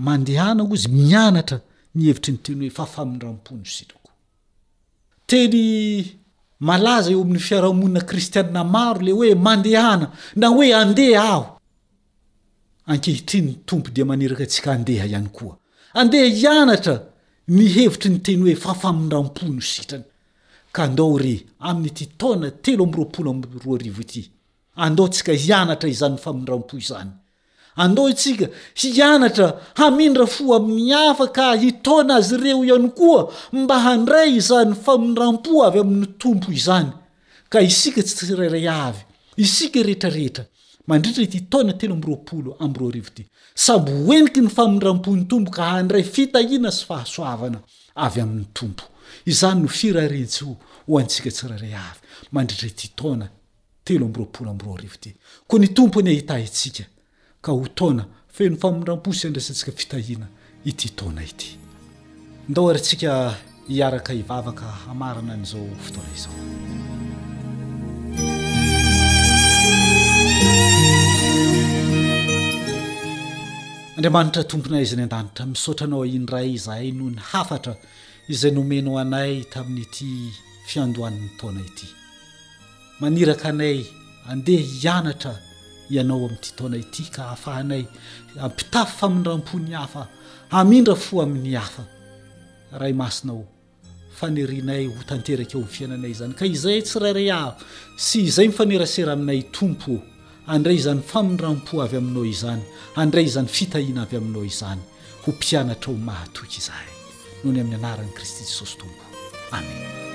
mandehana 0.07 0.63
koizy 0.71 0.89
mianatra 0.97 1.59
ny 1.95 2.03
hevitry 2.07 2.33
ny 2.33 2.39
teny 2.45 2.61
hoe 2.67 2.75
fafaindrampono 2.79 3.63
itrako 3.83 4.11
teny 5.31 5.57
malaza 6.69 7.11
eo 7.13 7.23
amin'ny 7.23 7.41
fiarahamonina 7.47 8.01
kristiana 8.09 8.63
maro 8.75 9.01
le 9.07 9.13
oe 9.13 9.35
mandehana 9.47 10.07
na 10.41 10.47
hoe 10.55 10.67
andeha 10.83 11.23
aho 11.35 11.45
ankehity 12.91 13.39
ny 13.43 13.53
tompo 13.69 13.89
de 13.91 14.03
maneraka 14.05 14.43
atsika 14.45 14.73
andeha 14.73 15.07
ihany 15.07 15.29
koa 15.37 15.55
andeha 16.01 16.27
ianatra 16.43 16.95
ny 17.57 17.65
hevitry 17.77 18.11
nyteny 18.11 18.41
hoe 18.43 18.57
fafamindrampono 18.65 19.61
sitrany 19.61 20.05
ka 20.75 20.83
andeo 20.85 21.19
re 21.25 21.37
amin'yty 21.69 22.05
taona 22.19 22.47
telo 22.65 22.85
amroapolomriy 22.85 24.29
andootsika 24.77 25.33
hianatra 25.33 25.89
izanny 25.91 26.19
famindrampo 26.19 26.77
izany 26.79 27.11
andoo 27.77 28.13
tsika 28.13 28.47
hianatra 28.83 29.49
hamindra 29.81 30.27
fo 30.27 30.47
ammyafa 30.59 31.27
ka 31.37 31.47
hitona 31.61 32.17
azy 32.21 32.37
reo 32.45 32.63
ihany 32.65 32.89
koa 32.99 33.21
mba 33.53 33.77
handray 33.87 34.31
izany 34.41 34.75
famindrampo 34.85 35.51
avy 35.67 35.79
amin'ny 35.85 36.07
tompo 36.23 36.49
izany 36.59 36.89
ka 37.53 37.59
isika 37.61 38.03
tsy 38.07 38.15
tsy 38.17 38.35
raray 38.41 38.69
avy 38.87 39.01
isika 39.47 39.83
rehetrarehetra 39.89 40.45
mandritra 40.91 41.23
ity 41.27 41.41
taonatelo 41.53 41.95
arooo 42.03 42.53
aro 42.65 42.87
rity 42.97 43.23
saby 43.67 43.93
oeniky 44.11 44.41
ny 44.45 44.51
famidrampony 44.57 45.23
tompo 45.31 45.51
ka 45.57 45.65
andray 45.81 46.05
fitahina 46.15 46.71
sy 46.71 46.85
fhn 47.39 47.55
avyan'ny 48.07 48.45
tompo 48.57 48.85
izany 49.33 49.61
no 49.65 49.69
firarentsyo 49.79 50.49
ho 50.89 50.93
antsika 51.01 51.31
tsiraray 51.37 51.75
avy 51.87 51.99
mandritra 52.35 52.69
ity 52.73 52.89
tona 53.01 53.27
telo 53.87 54.07
ambropona 54.07 54.51
amro 54.51 54.75
arivo 54.75 54.95
ity 54.99 55.13
ko 55.47 55.55
ny 55.63 55.69
tompony 55.71 56.11
ahitaintsika 56.11 56.83
e, 56.83 56.89
ka 57.41 57.53
ho 57.55 57.63
tana 57.79 58.05
feno 58.35 58.59
famondram-posyandraisantsika 58.63 59.71
fitahina 59.79 60.27
ity 60.65 60.89
taona 60.99 61.23
ity 61.23 61.51
ndao 62.51 62.69
aryntsika 62.71 63.13
hiaraka 63.71 64.11
ivavaka 64.23 64.67
hamarina 64.85 65.33
an'izao 65.37 65.67
fotoana 65.87 66.11
izao 66.19 66.37
andriamanitra 73.97 74.43
tompona 74.51 74.77
ay 74.77 74.83
izy 74.85 74.95
any 74.99 75.03
andanitra 75.07 75.43
misaotranao 75.53 76.03
indray 76.19 76.49
zahay 76.67 76.91
noho 76.97 77.11
ny 77.15 77.21
hafatra 77.31 77.73
izay 78.33 78.51
nomenao 78.59 78.99
anay 79.05 79.33
tamin'n'ity 79.55 80.09
fiandoan'ny 80.71 81.29
taona 81.41 81.61
ity 81.71 81.87
maniraka 83.01 83.49
anay 83.55 83.79
andeha 84.33 84.63
hianatra 84.75 85.35
ianao 85.95 86.21
amity 86.27 86.51
taonay 86.59 86.83
ty 86.93 87.03
ka 87.15 87.23
afahanay 87.35 87.85
ampitafy 88.45 88.93
famindram-pony 89.01 89.75
afa 89.85 90.03
amindra 90.61 90.95
fo 91.07 91.15
amin'ny 91.25 91.55
afa 91.65 91.83
rahay 92.81 92.93
masinao 93.03 93.41
fanerinay 94.19 94.85
ho 94.95 95.01
tanteak 95.11 95.55
eo 95.55 95.63
fiainanay 95.75 96.15
zany 96.19 96.35
ka 96.39 96.45
izay 96.55 96.81
tsyrareya 96.89 97.39
sy 98.07 98.17
izay 98.29 98.47
mifanerasera 98.51 99.11
aminay 99.17 99.41
tompo 99.57 99.95
andray 100.53 100.79
zany 100.87 101.03
famindrampo 101.13 101.73
avy 101.85 101.97
aminao 102.01 102.25
izany 102.35 102.65
andray 103.03 103.29
zany 103.35 103.49
fitahina 103.57 104.03
avy 104.07 104.17
aminao 104.21 104.45
izany 104.53 104.81
ho 105.25 105.29
mpianatrao 105.37 105.95
mahatoky 106.09 106.61
zahay 106.69 106.91
noho 107.45 107.53
ny 107.55 107.61
amin'ny 107.63 107.77
anaran'ny 107.81 108.13
kristy 108.17 108.43
jesosy 108.49 108.75
tombo 108.81 109.03
amen 109.57 110.06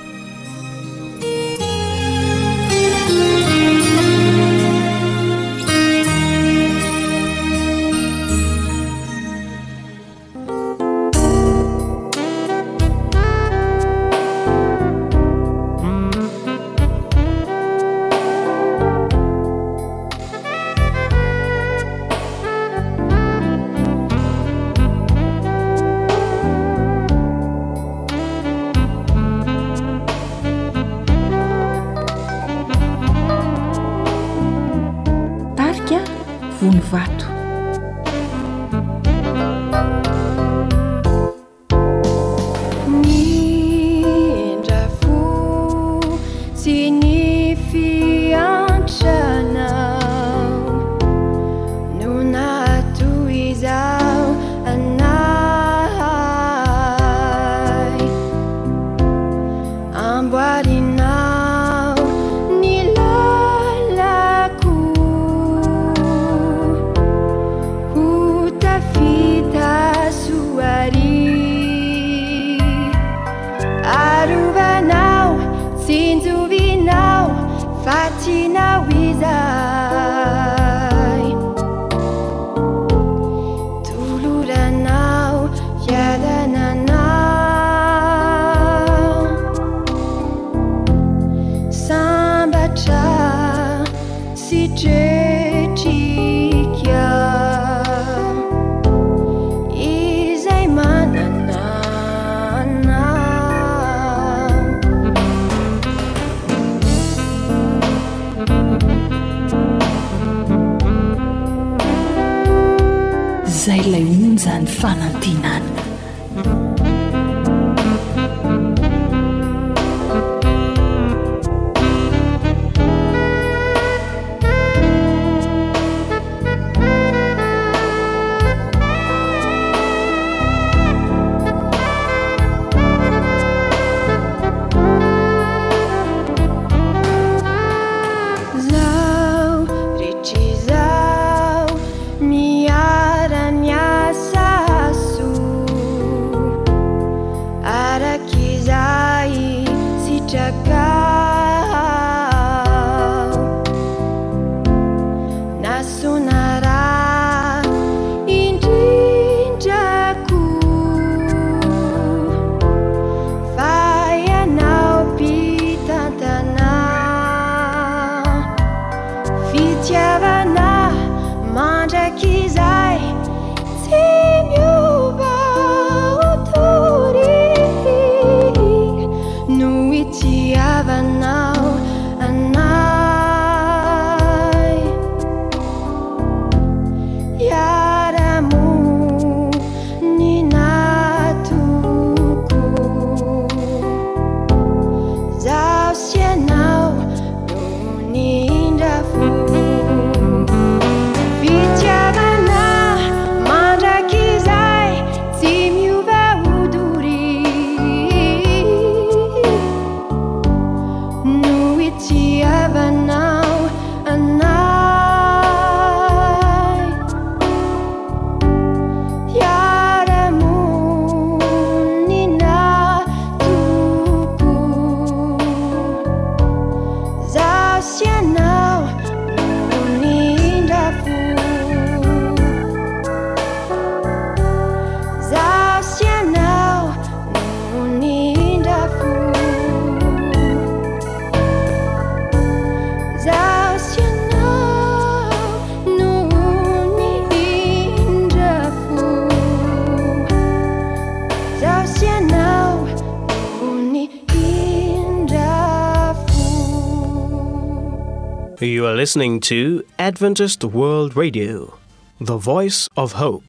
you 258.65 258.85
are 258.85 258.93
listening 258.95 259.39
to 259.39 259.83
adventised 259.97 260.63
world 260.63 261.15
radio 261.17 261.73
the 262.19 262.37
voice 262.37 262.87
of 262.95 263.11
hope 263.21 263.43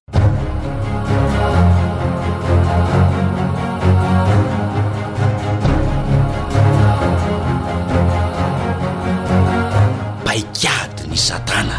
paikadiny 10.28 11.20
satana 11.28 11.78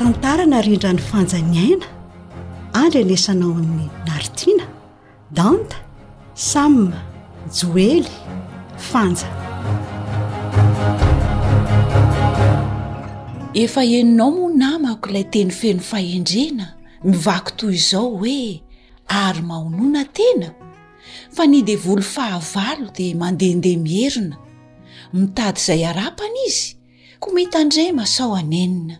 tantaranarindra 0.00 0.92
ny 0.96 1.02
fanjanyaina 1.10 1.86
andry 2.82 3.00
anesanao 3.06 3.50
amin'ny 3.58 3.86
naritina 4.08 4.64
danta 5.40 5.78
samma 6.52 6.96
joely 7.58 8.10
fanja 8.84 9.26
efa 13.54 13.84
eninao 13.84 14.30
moa 14.36 14.54
namako 14.64 15.08
ilay 15.10 15.26
teny 15.34 15.50
feno 15.60 15.82
fahendrena 15.90 16.66
mivaky 17.08 17.50
toy 17.58 17.74
izao 17.80 18.08
hoe 18.20 18.42
ary 19.24 19.42
maonoana 19.48 20.02
tena 20.18 20.48
fa 21.36 21.42
nydevoly 21.50 22.04
fahavalo 22.14 22.86
dia 22.96 23.14
mandehandeha 23.22 23.80
miherina 23.86 24.36
mitady 25.12 25.58
izay 25.62 25.82
arapana 25.90 26.38
izy 26.48 26.64
ko 27.20 27.26
mety 27.36 27.56
andre 27.62 27.84
masao 28.00 28.32
anyenina 28.40 28.96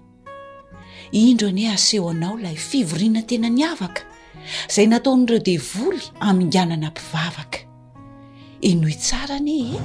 indro 1.13 1.49
any 1.53 1.65
e 1.67 1.69
aseho 1.77 2.09
anao 2.15 2.39
ilay 2.41 2.57
fivorina 2.69 3.23
tena 3.29 3.49
ny 3.57 3.65
avaka 3.73 4.03
izay 4.71 4.87
nataon'ireo 4.93 5.41
devoly 5.53 6.03
aminganana 6.29 6.89
mpivavaka 6.93 7.66
inoitsarany 8.61 9.77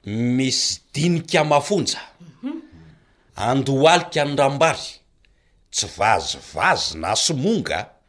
misy 0.06 0.80
dinika 0.94 1.42
mafonja 1.44 2.00
andohalika 3.36 4.24
ny 4.24 4.36
rambary 4.38 4.84
tsy 5.70 5.86
vazivazy 5.98 6.98
na 6.98 7.16
somonga 7.16 7.99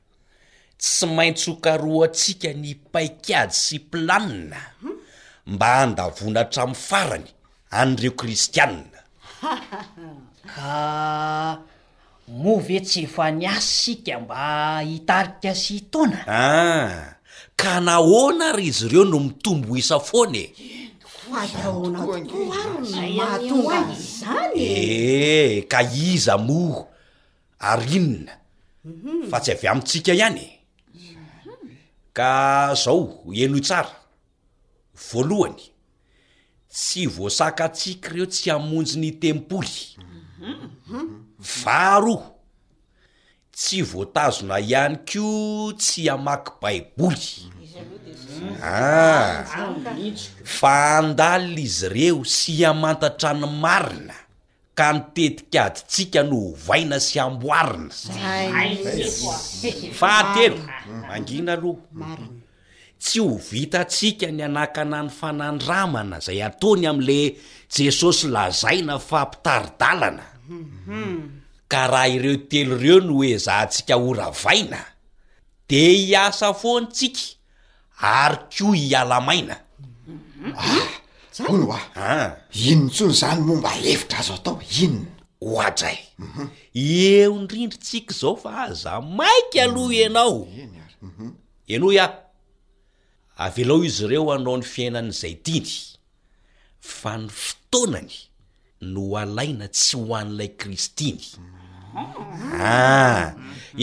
tsy 0.81 1.05
maintsy 1.07 1.49
hokaroatsika 1.53 2.51
ny 2.57 2.71
paikady 2.93 3.53
sy 3.53 3.77
planina 3.91 4.61
mba 5.45 5.67
handavona 5.79 6.39
hatram'ny 6.41 6.73
farany 6.75 7.27
an'ireo 7.81 8.15
kristianna 8.17 9.01
ka 10.53 10.77
mo 12.41 12.55
ve 12.65 12.79
tsy 12.81 13.03
efa 13.05 13.27
nyas 13.31 13.61
sika 13.83 14.17
mba 14.19 14.41
hitarika 14.89 15.53
sy 15.55 15.75
itonaa 15.75 16.25
ah, 16.25 16.93
ka 17.55 17.73
naona 17.85 18.49
ry 18.57 18.65
izy 18.73 18.87
ireo 18.89 19.03
no 19.05 19.19
mitombo 19.25 19.77
isa 19.77 19.99
fony 20.01 20.37
e. 20.39 20.45
ee 24.55 24.65
eh, 24.65 25.53
ka 25.69 25.79
iza 25.83 26.37
moh 26.41 26.87
arinna 27.69 28.33
mhm. 28.85 29.29
fa 29.29 29.37
tsy 29.39 29.51
avy 29.53 29.67
amitsika 29.69 30.13
ihanye 30.17 30.60
ka 32.13 32.75
zao 32.75 33.23
elo 33.35 33.59
tsara 33.59 33.91
voalohany 35.09 35.63
tsy 36.75 37.01
voasaka 37.15 37.65
tsika 37.75 38.09
ireo 38.11 38.25
tsy 38.31 38.45
hamonjy 38.51 38.95
ny 38.99 39.11
tempoly 39.21 39.75
varo 41.63 42.17
tsy 43.55 43.77
voatazona 43.91 44.59
ihany 44.59 44.97
ko 45.09 45.23
tsy 45.79 46.09
amaky 46.13 46.51
baiboly 46.61 47.27
a 48.61 48.71
ah. 48.71 49.37
fa 50.57 50.73
andalinaizy 50.97 51.87
reo 51.95 52.19
sy 52.35 52.53
amantatra 52.71 53.31
ny 53.39 53.45
marina 53.63 54.15
ka 54.75 54.93
nitetika 54.93 55.63
aditsika 55.67 56.21
no 56.23 56.35
hovaina 56.51 56.99
sy 56.99 57.19
amboarina 57.19 57.91
fahatelo 59.99 60.59
mangina 61.07 61.53
aloha 61.53 62.17
tsy 63.01 63.19
ho 63.19 63.35
vitatsika 63.49 64.27
ny 64.31 64.43
anakana 64.47 64.99
ny 65.05 65.09
fanandramana 65.19 66.17
zay 66.25 66.39
ataony 66.47 66.87
amin'le 66.91 67.19
jesosy 67.75 68.27
lazaina 68.35 68.95
fampitaridalana 68.99 70.25
ka 71.71 71.81
raha 71.91 72.07
ireo 72.15 72.37
telo 72.49 72.75
ireo 72.79 72.99
no 73.03 73.13
oe 73.21 73.35
zah 73.45 73.63
ntsika 73.67 73.95
ora 74.09 74.27
vaina 74.43 74.79
de 75.69 75.81
hiasa 76.03 76.47
fonytsika 76.61 77.23
ary 78.01 78.39
koa 78.55 78.75
hialamaina 78.81 79.55
mhm. 79.63 80.99
onaa 81.49 82.35
inono 82.67 82.89
tsony 82.93 83.13
zany 83.21 83.41
momba 83.47 83.71
evitra 83.91 84.19
azao 84.19 84.35
atao 84.35 84.59
inona 84.71 85.05
hoadray 85.49 85.97
mhm. 86.17 86.43
eo 86.75 87.35
ndrindritsika 87.41 88.13
zao 88.19 88.35
fa 88.37 88.61
aza 88.63 89.01
maiky 89.01 89.59
aloha 89.61 90.09
mhm. 90.09 90.17
anao 90.17 90.47
eno 91.67 91.91
iah 91.91 92.09
avy 93.37 93.51
mhm. 93.63 93.63
elaho 93.63 93.83
izy 93.85 94.03
ireo 94.05 94.31
anrao 94.33 94.57
ny 94.57 94.63
fiainan'izay 94.63 95.35
tiny 95.45 95.69
fa 96.79 97.17
ny 97.17 97.29
fotonany 97.29 98.11
no 98.91 99.17
alaina 99.17 99.67
tsy 99.67 99.97
ho 99.97 100.15
an'n'ilay 100.19 100.51
kristiny 100.59 101.23
ah 102.73 103.33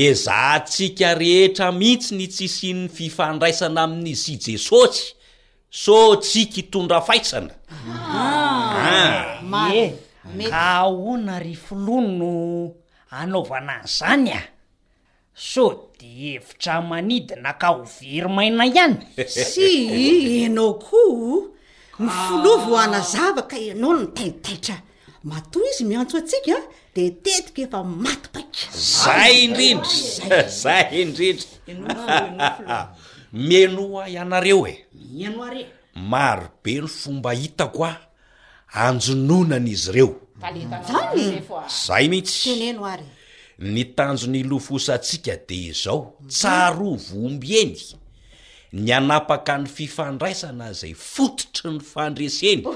eza 0.06 0.32
ntsika 0.60 1.08
rehetra 1.20 1.66
mihitsy 1.78 2.12
ny 2.18 2.26
tsisi'ny 2.34 2.88
fifandraisana 2.96 3.80
amin'n'isi 3.84 4.34
jesosy 4.44 5.17
so 5.84 6.16
tsy 6.16 6.46
kiitondra 6.50 7.00
faitsana 7.04 7.54
ah, 8.10 9.38
ah. 9.52 9.74
e 9.74 9.94
ka 10.50 10.66
hoana 10.90 11.38
ry 11.38 11.54
folo 11.54 12.00
no 12.00 12.30
anaovana 13.10 13.72
y 13.82 13.86
zany 13.86 14.30
a 14.32 14.38
ah. 14.40 14.46
so 15.34 15.90
de 16.00 16.34
evitra 16.34 16.80
manidina 16.82 17.52
ka 17.60 17.68
ho 17.76 17.82
very 17.84 18.28
maina 18.32 18.66
ihany 18.66 18.96
tsy 19.22 19.70
enao 20.44 20.74
koo 20.82 21.50
ny 21.98 22.10
filo 22.26 22.52
voana 22.66 23.00
zava 23.00 23.42
ka 23.50 23.56
ianao 23.58 23.92
no 23.94 24.06
taiitaitra 24.06 24.82
matoa 25.30 25.62
izy 25.70 25.84
miantso 25.84 26.16
atsikaa 26.18 26.62
de 26.94 27.10
tetika 27.22 27.62
efa 27.62 27.80
matybaika 27.84 28.66
zay 29.00 29.32
indrindry 29.46 29.90
zay 30.62 30.84
indrindry 31.02 31.48
menoa 33.32 34.08
ianareo 34.08 34.66
e 34.66 34.86
marobe 35.94 36.80
ny 36.80 36.86
fomba 36.86 37.32
hitako 37.32 37.84
a 37.84 37.96
anjononana 38.74 39.68
izy 39.70 39.92
reo 39.92 40.16
zay 41.86 42.08
mihitsy 42.08 42.72
ny 43.58 43.84
tanjo 43.94 44.26
ny 44.26 44.42
lofosantsika 44.42 45.36
de 45.48 45.72
zao 45.72 46.14
tsarovoombyeny 46.28 47.76
ny 48.72 48.90
anapaka 48.96 49.58
ny 49.58 49.66
fifandraisana 49.66 50.72
zay 50.72 50.94
fototry 50.94 51.72
ny 51.72 51.80
fandresenyka 51.80 52.72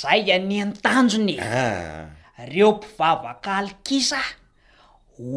zay 0.00 0.32
antanjony 0.32 1.40
ah. 1.40 2.14
reo 2.52 2.72
mpivavakalikisa 2.72 4.18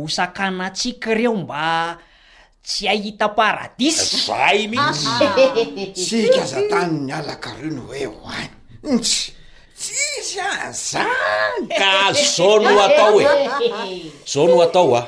osaka 0.03 0.43
natsika 0.57 1.11
ireo 1.11 1.35
mba 1.35 1.63
tsy 2.65 2.83
ahita 2.93 3.27
paradisy 3.37 4.17
zay 4.27 4.59
miitsy 4.71 5.07
ah, 5.09 5.31
ah. 5.31 5.91
tsy 5.97 6.15
hikazantanyny 6.23 7.11
alaka 7.19 7.49
reo 7.59 7.71
no 7.75 7.81
hoe 7.89 8.05
hoany 8.15 8.51
miitsy 8.83 9.33
tsisa 9.81 10.47
ah, 10.63 10.71
zany 10.83 11.65
ka 11.79 11.91
zaao 12.21 12.53
no 12.63 12.71
atao 12.85 13.15
e 13.21 13.25
zao 14.31 14.45
no 14.49 14.57
atao 14.65 14.91
a 15.01 15.03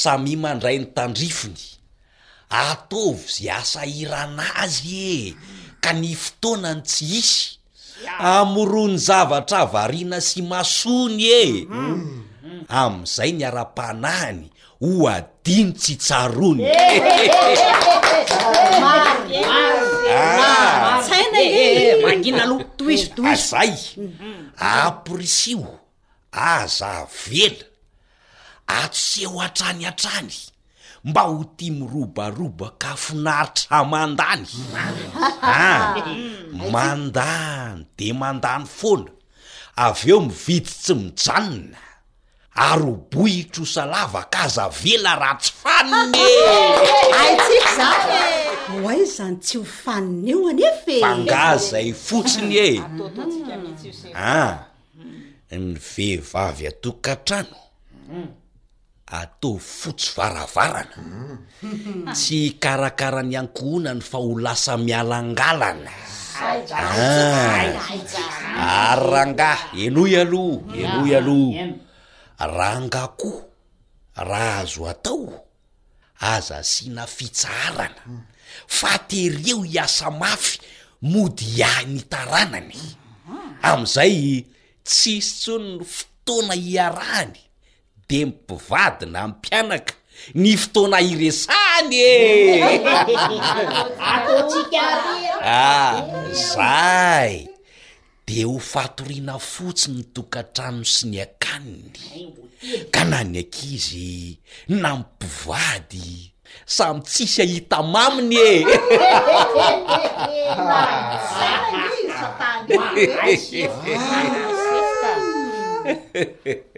samy 0.00 0.32
mandray 0.42 0.76
ny 0.80 0.86
tandrifony 0.96 1.62
ataovy 2.62 3.26
zy 3.34 3.46
asairana 3.60 4.44
azy 4.62 4.88
e 5.14 5.16
ka 5.82 5.90
ny 6.00 6.08
fotoanany 6.24 6.82
tsy 6.88 7.04
isy 7.20 7.38
amoro 8.18 8.86
ny 8.88 8.98
zavatra 8.98 9.64
varina 9.66 10.20
sy 10.20 10.42
masony 10.44 11.20
e 11.22 11.42
mm-hmm. 11.64 12.60
am'izay 12.68 13.32
nyara-panahny 13.32 14.50
hoadiny 14.82 15.70
tsy 15.76 15.96
tsarony 15.96 16.64
magina 22.04 22.44
loko 22.46 22.64
toizotoizay 22.76 23.72
mm-hmm. 23.96 24.50
aprisio 24.56 25.80
aza 26.32 27.06
vela 27.08 27.64
atseo 28.66 29.40
atranyatrany 29.42 30.32
mba 31.08 31.22
ho 31.30 31.38
ti 31.56 31.66
mirobaroba 31.78 32.66
ka 32.82 32.92
finaritra 33.02 33.78
mandanya 33.90 34.60
mandany 36.74 37.78
de 37.96 38.08
mandany 38.20 38.64
fola 38.78 39.10
av 39.84 39.98
eo 40.10 40.18
mivitsy 40.26 40.72
tsy 40.84 40.94
mijanona 41.02 41.80
ary 42.68 42.88
obohitrosalava 42.94 44.22
kaza 44.34 44.64
vela 44.80 45.12
ratsy 45.22 45.50
faninyetkza 45.62 47.88
oai 48.84 49.02
zany 49.14 49.36
tsy 49.44 49.54
ho 49.60 49.64
fanin 49.82 50.26
eo 50.32 50.40
anef 50.50 50.78
manga 51.06 51.44
e. 51.56 51.58
zay 51.68 51.88
fotsiny 52.06 52.54
e 52.70 52.72
ah 54.38 54.50
ny 55.62 55.66
veivavy 55.90 56.64
atokaatrano 56.72 57.58
mm. 58.12 58.28
atao 59.06 59.54
fotso 59.62 60.14
varavarana 60.18 60.98
tsy 62.18 62.58
karakara 62.62 63.22
ny 63.22 63.36
ankohonany 63.38 64.00
fa 64.10 64.18
ho 64.24 64.34
lasa 64.44 64.74
mialangalanaa 64.82 66.02
ary 66.74 67.70
ah. 67.78 68.66
ah, 68.66 68.98
rangah 69.10 69.62
enoy 69.84 70.10
alo 70.20 70.58
enoy 70.82 71.12
alo 71.18 71.38
ah, 72.38 72.50
rangakoho 72.58 73.46
rah 74.18 74.58
azo 74.66 74.90
atao 74.90 75.30
aza 76.18 76.64
siana 76.66 77.06
fitsaharana 77.06 78.02
fa 78.66 78.92
tereo 79.06 79.62
hiasa 79.62 80.10
mafy 80.10 80.58
mody 81.10 81.46
iahyny 81.62 82.02
taranany 82.10 82.74
am'izay 83.70 84.18
tssy 84.82 85.16
tsonyno 85.22 85.84
fotoana 85.94 86.54
hiarahany 86.58 87.45
de 88.08 88.18
mimpivady 88.24 89.06
na 89.06 89.20
m 89.24 89.28
mpianaka 89.30 89.94
ny 90.34 90.56
fotoana 90.56 90.98
iresany 91.00 91.96
eah 95.50 95.96
zay 96.52 97.46
de 98.26 98.42
ho 98.46 98.56
fatoriana 98.72 99.34
fotsiny 99.52 99.98
ntokantrano 100.06 100.82
sy 100.94 101.04
ny 101.12 101.18
akaniny 101.26 102.30
ka 102.94 103.02
na 103.10 103.18
ny 103.30 103.36
akizy 103.44 104.38
na 104.80 104.88
mimpivady 104.98 106.06
samy 106.76 107.00
tsisy 107.10 107.40
ahita 107.44 107.78
maminy 107.92 108.44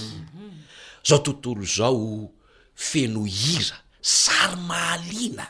zaho 1.03 1.21
tontolo 1.23 1.63
zao 1.65 2.31
feno 2.75 3.23
hira 3.27 3.75
sary 4.01 4.55
mahaliana 4.67 5.45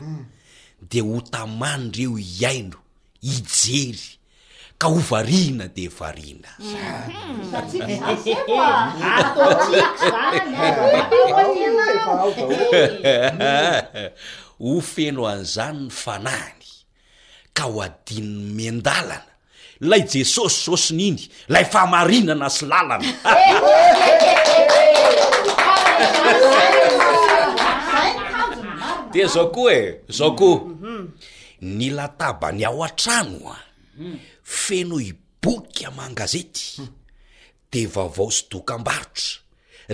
de 0.89 1.01
ho 1.01 1.21
tamany 1.29 1.91
reo 1.95 2.17
iaino 2.17 2.79
ijery 3.21 4.17
ka 4.77 4.87
ho 4.87 4.97
varihina 4.99 5.67
de 5.67 5.87
variana 5.87 6.49
ho 14.61 14.81
feno 14.81 15.25
an'izany 15.29 15.79
ny 15.85 15.89
fanahany 15.93 16.67
ka 17.53 17.63
ho 17.69 17.77
adin'ny 17.81 18.53
mendalana 18.57 19.30
lay 19.81 20.05
jesosy 20.05 20.61
sosinyiny 20.69 21.25
lay 21.49 21.65
fahmarinana 21.65 22.49
sy 22.53 22.69
lalana 22.69 23.09
de 29.11 29.23
zao 29.25 29.47
koa 29.51 29.73
e 29.73 30.05
zao 30.09 30.35
koa 30.37 30.59
mhm. 30.59 31.05
ny 31.65 31.89
lataba 31.89 32.51
ny 32.53 32.61
ao 32.65 32.83
an-tragno 32.85 33.49
a 33.53 33.57
feno 34.45 34.97
iboky 35.11 35.85
amangazety 35.89 36.65
de 37.73 37.81
vaovao 37.93 38.29
sy 38.35 38.43
doka 38.53 38.73
am-barotra 38.77 39.33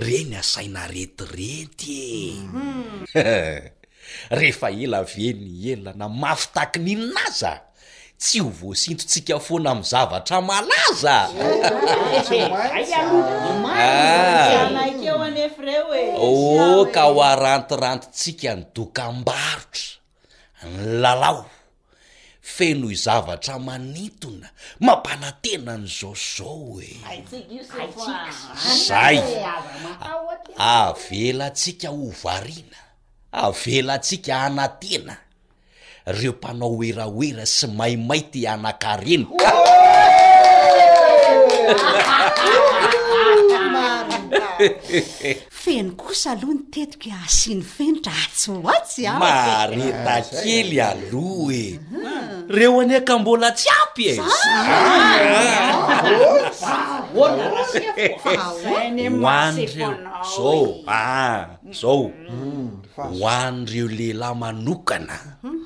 re 0.04 0.20
ny 0.28 0.36
asaina 0.42 0.84
retiretye 0.84 2.12
mhm. 2.44 3.08
rehefa 4.38 4.68
ela 4.82 5.00
ve 5.02 5.32
ny 5.32 5.70
elana 5.72 6.08
mafitakinininaza 6.12 7.52
tsy 8.18 8.40
ho 8.42 8.50
voasintotsika 8.60 9.38
foana 9.40 9.70
ami 9.70 9.82
zavatra 9.82 10.40
malaza 10.42 11.16
o 16.28 16.86
ka 16.94 17.04
o 17.06 17.18
arantirantitsika 17.30 18.50
ny 18.58 18.62
dokam-barotra 18.74 19.82
ny 20.72 20.78
lalao 21.02 21.44
feno 22.54 22.86
izavatra 22.96 23.54
manintona 23.66 24.48
mampanantena 24.86 25.72
ny 25.82 25.86
zaos 25.98 26.24
zao 26.38 26.80
e 26.82 26.84
zay 28.88 29.16
avelatsika 30.88 31.88
ovariana 32.06 32.78
avelatsika 33.46 34.32
anatena 34.46 35.14
reo 36.08 36.32
mpanao 36.32 36.72
oerahoera 36.76 37.46
sy 37.46 37.66
maimay 37.66 38.20
ty 38.30 38.46
anankareno 38.48 39.26
feno 45.62 45.92
kosa 45.94 46.32
aloha 46.32 46.52
ntetik 46.54 47.06
e, 47.06 47.14
asinyfentra 47.24 48.12
atsay 48.12 48.54
mareta 49.18 50.14
ah, 50.16 50.22
kely 50.42 50.80
alo 50.82 51.50
e 51.52 51.78
reo 52.48 52.80
anyaka 52.80 53.18
mbola 53.18 53.50
tsy 53.52 53.68
apy 53.82 54.04
eanreo 54.12 54.28
zaoah 56.60 57.36
zao 61.80 62.04
ah, 62.08 62.08
mm, 62.08 62.10
mm, 62.48 62.66
hoan'reo 62.96 63.88
lehilahy 63.88 64.34
manokana 64.40 65.18
mhm. 65.42 65.57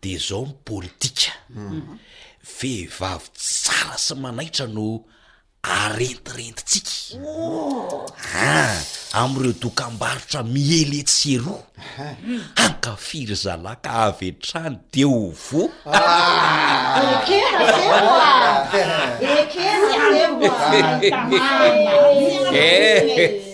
de 0.00 0.16
zao 0.18 0.44
ny 0.48 0.52
pôlitika 0.66 1.32
vehivavy 2.60 3.26
tsara 3.36 3.96
sy 4.00 4.14
manaitra 4.16 4.66
no 4.66 4.86
arentirentitsika 5.60 7.20
ah 8.36 8.78
am'ireo 9.20 9.52
dokambaritra 9.62 10.40
mielyetseroa 10.52 11.64
hankafiry 12.60 13.36
zala 13.44 13.72
ka 13.84 13.90
av 14.06 14.18
eatrany 14.26 14.76
de 14.92 15.04
o 15.04 15.28
vo 15.44 15.62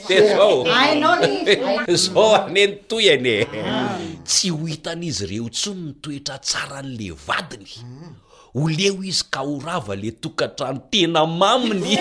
zaozao 0.08 0.64
anenytoy 2.36 3.12
anye 3.12 3.34
tsy 4.24 4.48
ho 4.50 4.66
hitan'izy 4.66 5.24
ireo 5.26 5.48
tso 5.48 5.70
nytoetra 5.74 6.38
tsara 6.38 6.80
n'le 6.82 7.08
vadiny 7.26 7.70
oleo 8.54 9.02
izy 9.02 9.24
ka 9.30 9.40
horava 9.40 9.94
le 9.96 10.10
tokatra 10.10 10.72
no 10.72 10.78
tena 10.90 11.26
maminy 11.26 11.98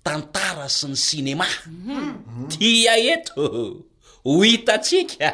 tantara 0.04 0.66
sy 0.70 0.88
ny 0.90 0.96
cinema 0.98 1.48
dia 2.60 2.98
eto 2.98 3.86
ho 4.26 4.36
hitatsika 4.42 5.30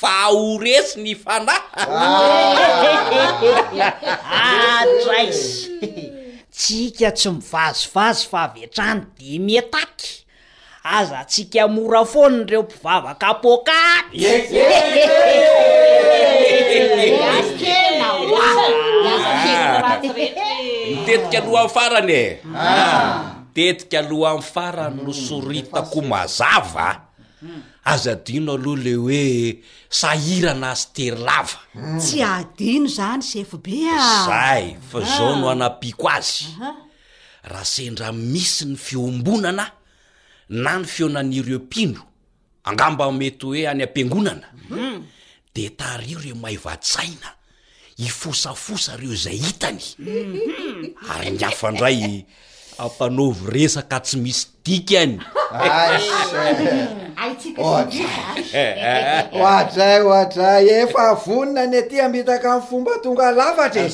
fa 0.00 0.12
oresy 0.30 1.00
ny 1.02 1.14
fanahy 1.18 1.62
atraisy 3.82 5.58
ah, 5.74 6.06
tsika 6.54 7.10
tsy 7.16 7.30
mivazovazy 7.34 8.24
fa 8.30 8.40
aveatrany 8.46 9.02
dimetaky 9.18 10.10
aza 10.96 11.20
tsika 11.24 11.66
mora 11.74 12.04
fony 12.12 12.44
reo 12.50 12.62
mpivavaka 12.62 13.28
pokaty 13.34 14.16
nitetika 20.90 21.38
alohan 21.42 21.68
farany 21.74 22.14
e 22.22 22.40
tetika 23.54 23.98
alohan'ny 24.04 24.42
farany 24.54 25.02
no 25.06 25.12
soritako 25.12 26.00
mazava 26.02 26.88
azy 27.86 28.08
adino 28.10 28.52
aloha 28.54 28.76
le 28.82 28.94
hoe 28.96 29.62
sahirana 29.98 30.74
sterylava 30.82 31.58
mm. 31.74 31.98
tsy 32.00 32.18
adino 32.36 32.88
zany 32.96 33.22
sfbzay 33.28 34.64
fa 34.90 34.98
ah. 34.98 35.04
zao 35.12 35.32
no 35.40 35.46
anapiako 35.54 36.08
azy 36.16 36.44
raha 37.50 37.64
sendra 37.74 38.08
misy 38.32 38.64
ny 38.70 38.76
fiombonana 38.84 39.66
na 40.62 40.72
ny 40.78 40.84
feonani 40.94 41.38
reo 41.46 41.58
mpindro 41.66 42.02
angambamety 42.68 43.46
hoe 43.46 43.62
any 43.70 43.82
am-piangonana 43.86 44.48
mhm. 44.68 45.02
de 45.54 45.64
tario 45.78 46.18
reo 46.24 46.34
mahaivadsaina 46.42 47.28
ifosafosa 48.06 48.96
reo 49.00 49.14
zay 49.24 49.36
hitany 49.46 49.82
mhm. 49.98 50.94
ary 51.10 51.30
my 51.30 51.44
afa 51.48 51.70
ndray 51.70 52.26
ampanovy 52.78 53.50
resaka 53.50 53.98
tsy 54.00 54.16
misy 54.20 54.46
tika 54.64 55.00
any 55.00 55.20
oatray 59.32 60.00
o 60.06 60.10
hatray 60.16 60.62
efa 60.84 61.02
avonina 61.16 61.62
ny 61.70 61.76
atya 61.80 62.04
mitaka 62.12 62.48
mny 62.54 62.62
fomba 62.68 62.92
tonga 63.02 63.28
lafatra 63.32 63.82
ey 63.84 63.90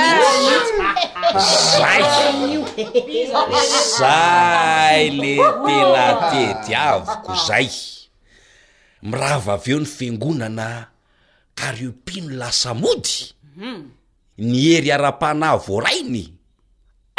zay 3.98 5.02
le 5.18 5.32
tela 5.64 6.06
tedy 6.34 6.70
aviko 6.90 7.32
zay 7.46 7.68
mira 9.06 9.38
va 9.44 9.52
aveo 9.58 9.78
ny 9.80 9.86
fingonana 9.96 10.86
kariopino 11.58 12.28
lasamody 12.40 13.14
ny 13.56 14.60
hery 14.72 14.88
ara-pahna 14.96 15.52
voarainy 15.60 16.24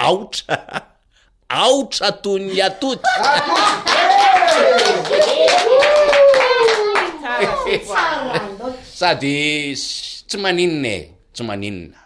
aotra 0.01 0.55
aotra 1.61 2.09
toy 2.23 2.39
ny 2.41 2.57
atoty 2.67 3.11
sady 8.97 9.35
tsy 10.27 10.35
manininae 10.41 10.99
tsy 11.33 11.43
maninina 11.45 11.99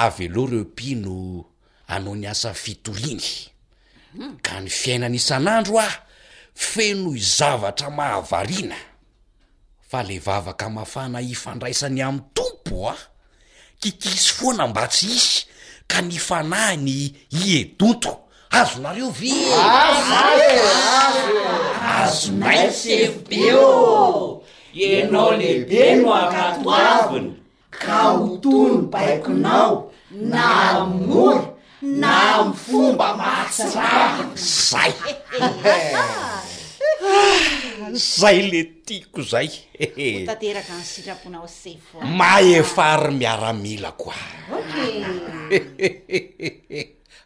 avy 0.00 0.24
eloa 0.32 0.50
reo 0.50 0.64
pino 0.76 1.14
anao 1.92 2.14
ny 2.16 2.24
asan'n 2.32 2.56
fitoriny 2.62 3.26
ka 4.44 4.60
ny 4.64 4.70
fiainanisan'andro 4.80 5.76
ao 5.78 5.96
feno 6.56 7.10
izavatra 7.14 7.90
mahavariana 7.92 8.78
fa 9.90 10.00
le 10.08 10.16
vavaka 10.26 10.66
mafana 10.70 11.18
ifandraisany 11.32 12.00
am'ny 12.06 12.20
tompo 12.34 12.76
a 12.86 12.88
ah, 12.92 12.98
kikisy 13.80 14.28
foa 14.36 14.52
namba 14.58 14.84
tsy 14.92 15.06
isy 15.18 15.34
ka 15.90 15.98
nyfanahiny 16.08 16.94
iedoto 17.42 18.12
azonareo 18.58 19.08
vy 19.18 19.34
azonaitsy 22.02 22.90
ebeo 23.06 23.68
enao 24.90 25.30
lehibe 25.40 25.82
no 26.02 26.08
akatoaviny 26.22 27.28
ka 27.82 27.98
otono 28.24 28.78
paikinao 28.92 29.74
na 30.32 30.44
amin'oha 30.70 31.40
na 32.02 32.12
am'ny 32.38 32.54
fomba 32.64 33.06
mahatsara 33.20 33.88
zay 34.68 34.92
zay 37.96 38.44
le 38.50 38.64
tiako 38.86 39.22
zay 39.22 39.50
mahefary 42.04 43.14
miaramila 43.14 43.92
koa 43.92 44.14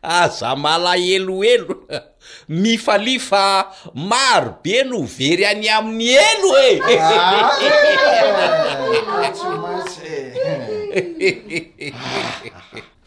aza 0.03 0.51
ah, 0.53 0.57
mala 0.57 0.97
eloelo 0.99 1.85
mifalifa 2.49 3.75
maro 3.95 4.59
be 4.63 4.85
no 4.85 5.03
very 5.03 5.45
any 5.45 5.69
amin'ny 5.69 6.13
elo 6.13 6.57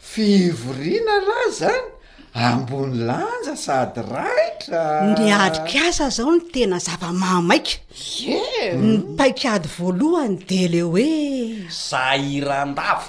efivorinana 0.00 1.34
ah, 1.36 1.42
ah, 1.46 1.50
zan 1.58 1.82
aha 2.38 2.54
mbony 2.62 2.94
lanja 3.10 3.54
sady 3.64 4.00
raitra 4.14 4.82
niadrikasa 5.18 6.06
zao 6.16 6.30
ny 6.34 6.40
tena 6.54 6.76
zava-maomaika 6.86 7.74
nypaikady 8.86 9.68
voalohany 9.78 10.36
de 10.48 10.62
le 10.72 10.80
hoe 10.92 11.14
sairandava 11.86 13.08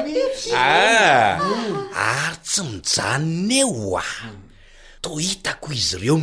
eo 3.61 3.73
a 4.05 4.07
to 5.03 5.09
hitako 5.23 5.67
izy 5.79 5.95
ireo 5.97 6.17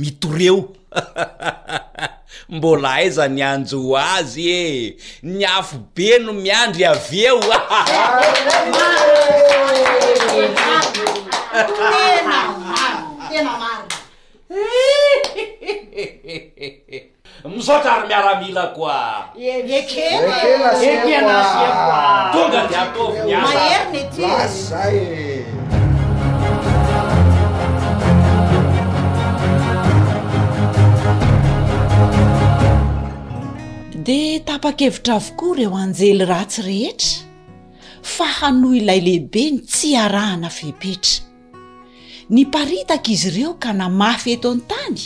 mito 0.00 0.28
reo 0.38 0.58
mbola 2.48 2.90
aizany 2.94 3.42
anjo 3.50 3.78
ho 3.86 3.94
azy 3.98 4.48
e 4.60 4.64
ny 5.22 5.44
afo 5.56 5.76
be 5.94 6.18
no 6.18 6.32
miandry 6.32 6.84
avyeo 6.84 7.42
misotrary 17.44 18.08
miaramila 18.08 18.66
koakenaz 18.76 20.82
e, 20.82 20.86
e 20.86 20.88
e 21.16 21.18
tonga 22.32 22.62
nde 22.66 22.76
atv 23.74 24.24
de 34.04 34.36
tapa-kevitra 34.44 35.14
avokoa 35.18 35.54
ireo 35.56 35.76
anjely 35.82 36.24
ratsy 36.30 36.60
rehetra 36.66 37.22
fa 38.14 38.26
hanohy 38.38 38.78
ilay 38.82 39.00
lehibe 39.06 39.44
ny 39.52 39.56
tsy 39.72 39.90
arahana 40.04 40.50
fiepetra 40.56 41.24
ny 42.34 42.42
paritaka 42.54 43.08
izy 43.14 43.28
ireo 43.32 43.52
ka 43.62 43.70
namafy 43.80 44.34
eto 44.36 44.50
any 44.52 44.60
tany 44.72 45.00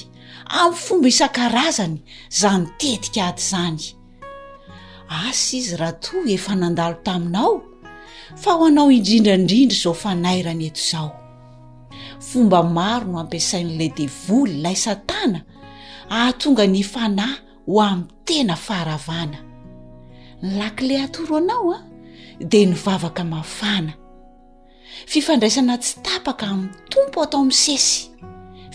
ami'ny 0.62 0.82
fomba 0.88 1.08
isan-karazany 1.12 1.94
za 2.40 2.50
nitetika 2.62 3.20
ady 3.30 3.42
zany 3.50 3.84
asy 5.28 5.48
izy 5.60 5.76
raha 5.80 5.94
toy 6.06 6.26
efa 6.36 6.54
nandalo 6.62 6.98
taminao 7.06 7.52
fa 8.42 8.56
ho 8.58 8.64
anao 8.70 8.90
indrindraindrindra 8.98 9.80
zao 9.82 9.94
fanairany 10.04 10.64
eto 10.70 10.80
izao 10.86 11.08
fomba 12.30 12.60
maro 12.78 13.06
no 13.12 13.20
ampiasain'n'le 13.22 13.86
devoly 14.00 14.58
lay 14.64 14.76
satana 14.86 15.40
aho 16.18 16.32
tonga 16.42 16.64
ny 16.66 16.82
fanay 16.94 17.36
ho 17.68 17.80
am'ny 17.82 18.04
tena 18.24 18.56
faharavana 18.56 19.38
ny 20.42 20.50
lakileatoro 20.58 21.36
anao 21.36 21.70
a 21.70 21.76
ah, 21.76 21.84
di 22.48 22.66
nyvavaka 22.66 23.24
mafana 23.28 23.92
fifandraisana 25.06 25.76
tsy 25.82 25.94
tapaka 26.04 26.44
amin'nyy 26.52 26.74
tompo 26.92 27.18
atao 27.22 27.40
amin' 27.44 27.60
sesy 27.64 27.98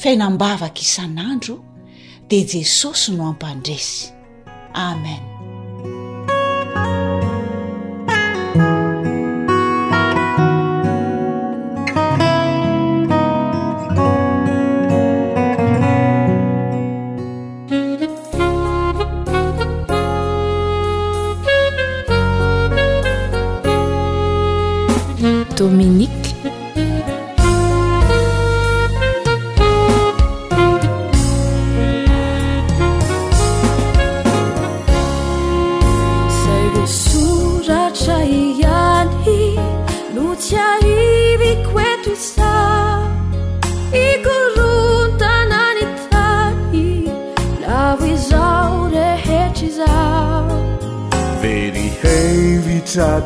fiainambavaka 0.01 0.79
isan'andro 0.85 1.55
di 2.29 2.37
jesosy 2.51 3.09
no 3.17 3.23
ampandresy 3.31 4.11
amen 4.85 5.32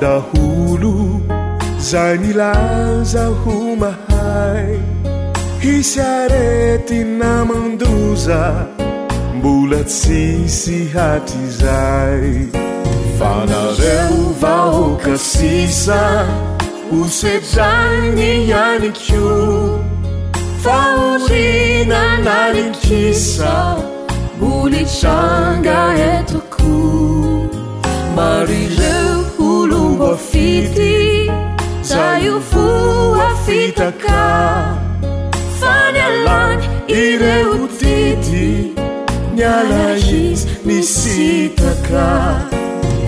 daholo 0.01 0.93
zay 1.89 2.13
ny 2.23 2.31
laza 2.39 3.23
homahai 3.43 4.75
hisyarety 5.63 6.99
namandoza 7.21 8.39
mbola 9.37 9.79
tsisy 9.93 10.79
hatry 10.95 11.41
izay 11.47 12.27
fanareo 13.19 14.21
vahokasisa 14.43 16.01
osetragny 16.99 18.29
iani 18.49 18.91
ko 18.99 19.23
faolina 20.65 22.03
nanimpisa 22.27 23.53
mbolitranga 24.35 25.79
hetoko 26.01 26.73
marize 28.17 28.96
fuf 30.07 30.35
faala 35.59 36.43
iireutiti 36.99 38.47
yalais 39.41 40.39
nisitaka 40.67 42.05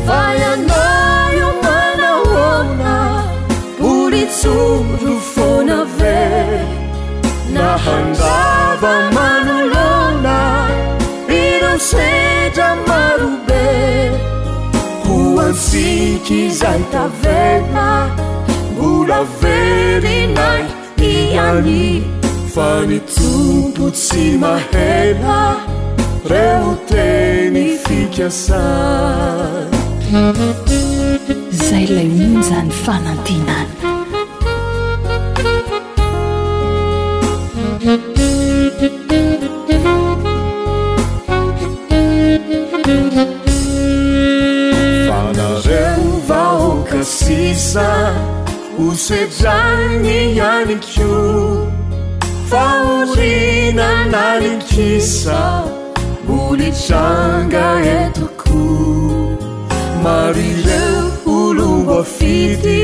fayanayomanaona 0.07 2.93
puricurufonaβe 3.77 6.17
nahandaba 7.55 8.93
manulonna 9.15 10.37
ireseda 11.43 12.67
marube 12.87 13.67
antsiky 15.45 16.37
izay 16.51 16.81
taverna 16.91 17.89
mbola 18.73 19.19
verynai 19.39 20.63
tiany 20.97 22.01
fa 22.53 22.69
nitompo 22.89 23.89
tsy 23.99 24.25
mahena 24.43 25.39
reo 26.31 26.71
teny 26.89 27.59
fikasany 27.83 29.59
zay 31.65 31.85
lay 31.95 32.09
onzany 32.27 32.73
fanantinany 32.83 33.78
oseaaniq 48.87 50.89
faolina 52.49 53.87
nanimpisa 54.13 55.39
olitanga 56.39 57.65
etroko 57.99 58.63
marilefulobafity 60.03 62.79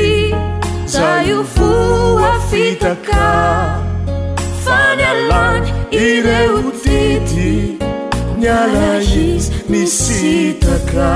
zaafohafitaka 0.96 3.24
faalany 4.66 5.66
ireutity 6.08 7.50
nalais 8.44 9.44
misitaka 9.70 11.10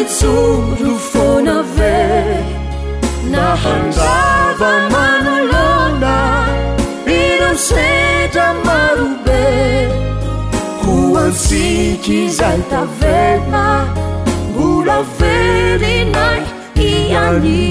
iurufonave 0.00 1.96
na 3.30 3.44
handava 3.62 4.70
manolona 4.94 6.16
inansedra 7.06 8.46
marube 8.64 9.92
kuansiki 10.82 12.18
zalta 12.38 12.82
vena 13.00 13.66
mburaveli 14.50 15.96
na 16.14 16.26
ittiani 16.38 17.64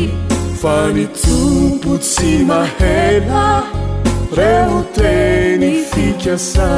fanisupusimahela 0.61 3.45
reuteni 4.37 5.71
fikasa 5.91 6.69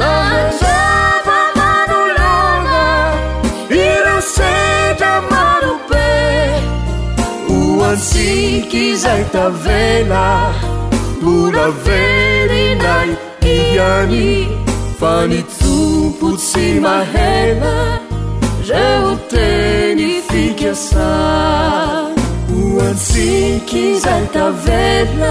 na 0.00 0.12
ndzapa 0.48 1.38
manolona 1.58 2.82
i 3.70 4.02
rasetra 4.06 5.12
marobe 5.30 6.30
o 7.54 7.58
antsiky 7.90 8.86
zay 9.02 9.22
tavela 9.34 10.26
mbola 11.22 11.66
vely 11.84 12.64
nai 12.82 13.10
iany 13.54 14.22
fani 15.00 15.40
tompo 15.58 16.26
tsi 16.42 16.66
mahena 16.88 17.74
reoteny 18.68 20.08
fikasa 20.28 21.10
o 22.58 22.60
antsiky 22.88 23.84
zai 24.04 24.24
tavena 24.34 25.30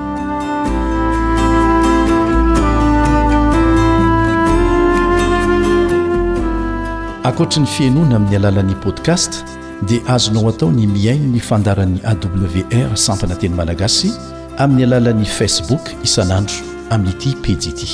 akoatra 7.27 7.61
ny 7.61 7.67
fiainoana 7.69 8.15
amin'ny 8.17 8.35
alalan'ni 8.37 8.75
podcast 8.81 9.45
dia 9.85 10.01
azonao 10.09 10.49
atao 10.49 10.69
ny 10.73 10.87
miaino 10.89 11.27
ny 11.33 11.39
fandaran'ni 11.49 11.99
awr 12.11 12.89
sampana 12.97 13.35
teny 13.41 13.53
malagasy 13.55 14.09
amin'ny 14.57 14.83
alalan'ni 14.89 15.25
facebook 15.25 15.83
isanandro 16.05 16.57
amin'nyity 16.93 17.35
pejiity 17.43 17.89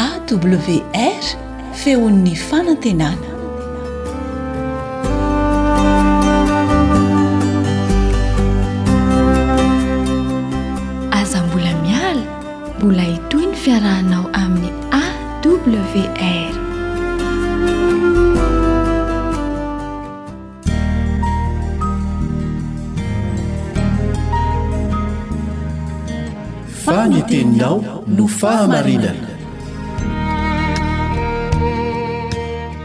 awr 0.00 1.22
feon'ny 1.84 2.34
fanantenana 2.48 3.30
aza 11.22 11.38
mbola 11.46 11.72
miala 11.86 12.26
mbola 12.78 13.04
itoy 13.16 13.46
ny 13.52 13.56
fiarahanao 13.64 14.24
amin'ny 14.42 14.72
awr 15.00 16.62
teninao 27.28 28.04
no 28.06 28.28
fahamarinana 28.28 29.28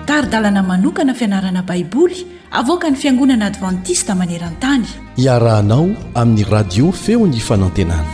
taridalana 0.05 0.63
manokana 0.63 1.13
fianarana 1.13 1.63
baiboly 1.63 2.25
avoaka 2.51 2.89
ny 2.89 2.95
fiangonana 2.95 3.45
advantista 3.45 4.15
maneran-tany 4.15 4.85
iarahanao 5.17 5.89
amin'ny 6.15 6.43
radio 6.51 6.91
feo 6.91 7.27
ny 7.27 7.39
fanantenana 7.39 8.11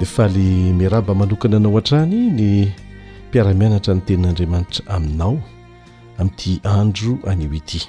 le 0.00 0.06
faaly 0.06 0.72
mearaba 0.72 1.14
manokana 1.14 1.58
nao 1.58 1.78
an-trany 1.78 2.30
ny 2.30 2.68
mpiaramianatra 3.28 3.94
ny 3.94 4.00
tenin'andriamanitra 4.00 4.86
aminao 4.86 5.40
amin'ity 6.18 6.60
andro 6.64 7.18
anio 7.26 7.52
ity 7.54 7.88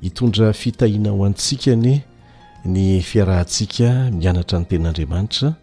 hitondra 0.00 0.52
fitahinaho 0.52 1.24
antsikany 1.26 2.00
ny 2.64 3.02
fiarahntsika 3.02 4.10
mianatra 4.12 4.58
ny 4.58 4.64
ten'andriamanitra 4.66 5.54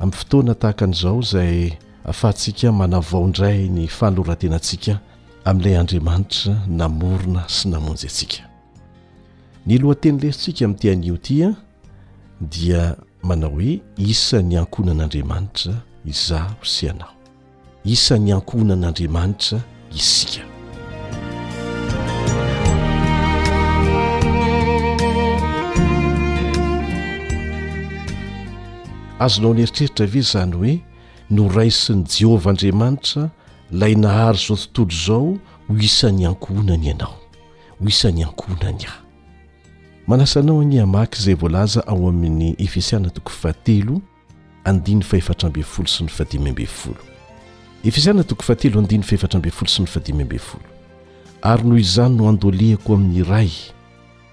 amin'ny 0.00 0.16
fotoana 0.16 0.54
tahaka 0.54 0.84
an'izao 0.84 1.20
izay 1.20 1.70
hahafahantsika 2.02 2.72
manao 2.72 3.00
vaondray 3.04 3.68
ny 3.68 3.86
fanalorantenantsika 3.88 4.98
amin'ilay 5.44 5.76
andriamanitra 5.80 6.52
namorona 6.68 7.42
sy 7.48 7.68
namonjy 7.68 8.06
asika 8.08 8.42
ny 9.66 9.78
lohanteny 9.78 10.16
lerintsika 10.20 10.68
mi' 10.68 10.74
tean'io 10.80 11.14
itia 11.20 11.52
dia 12.40 12.96
manao 13.22 13.50
hoe 13.50 13.80
isany 13.98 14.56
ankonan'andriamanitra 14.56 15.72
izaho 16.04 16.56
syanao 16.64 17.12
isany 17.84 18.32
ankohnan'andriamanitra 18.32 19.60
isika 19.92 20.48
azonao 29.20 29.54
ny 29.54 29.60
eritreritra 29.62 30.04
ave 30.06 30.18
izany 30.22 30.52
hoe 30.58 30.74
no 31.36 31.44
rai 31.54 31.70
si 31.80 31.92
ny 31.98 32.04
jehova 32.18 32.50
andriamanitra 32.50 33.24
ilay 33.74 33.94
nahary 34.02 34.38
izao 34.38 34.56
tontolo 34.72 34.90
izao 34.96 35.24
ho 35.68 35.76
isany 35.88 36.24
ankonany 36.30 36.84
ianao 36.90 37.14
ho 37.80 37.84
isany 37.92 38.22
ankonany 38.26 38.84
aho 38.90 39.00
manasa 40.06 40.42
nao 40.42 40.60
ania 40.64 40.86
maky 40.86 41.16
izay 41.20 41.34
voalaza 41.42 41.80
ao 41.86 42.08
amin'ny 42.08 42.48
efesiana 42.64 43.10
tokofahatelo 43.10 44.00
andiny 44.70 45.02
faefatrambe 45.10 45.62
folo 45.72 45.88
sy 45.94 46.02
ny 46.04 46.08
fadimambfolo 46.16 47.00
efesiaatokoahateletrbfolo 47.84 49.68
sy 49.74 49.82
ny 49.82 49.88
adi 49.96 50.40
ary 51.52 51.62
noho 51.68 51.78
izany 51.86 52.14
no 52.16 52.28
andolehako 52.28 52.90
amin'ny 52.94 53.22
ray 53.30 53.52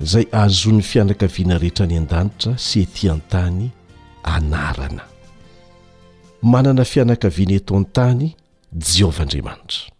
izay 0.03 0.25
ahazoan'ny 0.31 0.81
fianakaviana 0.89 1.57
rehetra 1.61 1.85
ny 1.87 1.95
an-danitra 1.99 2.51
sy 2.67 2.81
etỳan-tany 2.87 3.65
anarana 4.35 5.03
manana 6.41 6.83
fianakaviana 6.85 7.53
eto 7.53 7.75
n-tany 7.75 8.27
jehovaandriamanitra 8.93 9.91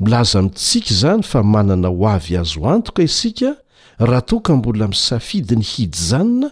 milaza 0.00 0.42
mitsika 0.42 0.90
izany 0.90 1.22
fa 1.22 1.42
manana 1.42 1.88
ho 1.88 2.08
avy 2.08 2.36
azo 2.36 2.68
antoka 2.70 3.02
isika 3.02 3.56
raha 3.98 4.20
toaka 4.22 4.56
mbola 4.56 4.88
misafidy 4.88 5.56
ny 5.56 5.62
hidy 5.62 5.98
zanina 5.98 6.50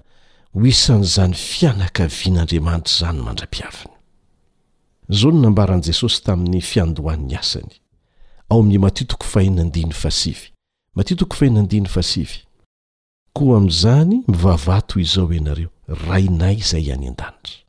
ho 0.54 0.66
isan'izany 0.66 1.34
fianakavian'andriamanitra 1.34 2.94
izany 3.06 3.20
mandra-piaviny 3.26 3.92
izao 5.10 5.32
no 5.32 5.40
nambaran'i 5.40 5.82
jesosy 5.86 6.22
tamin'ny 6.24 6.60
fiandohan'ny 6.60 7.34
asany 7.40 7.72
ao 8.50 8.60
amin'ny 8.60 8.78
matitoko 8.78 9.24
fahinandiny 9.26 9.92
fasivy 9.92 10.46
mationtoko 10.94 11.34
fahinandiny 11.36 11.86
fasivy 11.88 12.38
koa 13.32 13.56
amin'izany 13.58 14.22
mivavato 14.28 15.00
izao 15.00 15.32
ianareo 15.32 15.68
rainay 15.92 16.56
zay 16.60 16.90
any 16.92 17.06
andanitra 17.08 17.62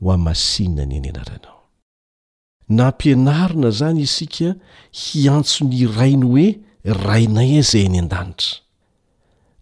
ho 0.00 0.12
amasinany 0.14 0.96
any 0.96 1.08
anaranao 1.10 1.62
na 2.68 2.84
ampianarina 2.90 3.70
zany 3.70 4.02
isika 4.08 4.54
hiantso 4.90 5.64
ny 5.64 5.86
rainy 5.96 6.24
hoe 6.26 6.46
rainay 7.06 7.58
azay 7.60 7.86
any 7.86 7.98
an-danitra 8.02 8.58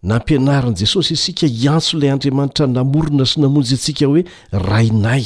nampianarin'i 0.03 0.75
jesosy 0.81 1.13
isika 1.13 1.47
hiantso 1.47 1.91
ilay 1.97 2.09
andriamanitra 2.15 2.65
namorona 2.67 3.25
sy 3.29 3.39
namonjy 3.41 3.73
antsika 3.75 4.05
hoe 4.09 4.21
rainay 4.67 5.25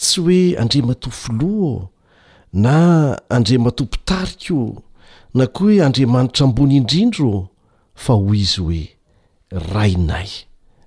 tsy 0.00 0.20
hoe 0.20 0.40
andre 0.62 0.80
matofiloa 0.88 1.70
o 1.72 1.88
na 2.62 2.74
andre 3.36 3.56
matopitarika 3.66 4.54
o 4.54 4.60
na 5.34 5.44
koa 5.54 5.64
hoe 5.66 5.84
andriamanitra 5.86 6.42
ambony 6.46 6.76
indrindro 6.76 7.30
o 7.36 7.48
fa 8.04 8.12
hoy 8.14 8.40
izy 8.46 8.58
hoe 8.60 8.82
rainay 9.74 10.30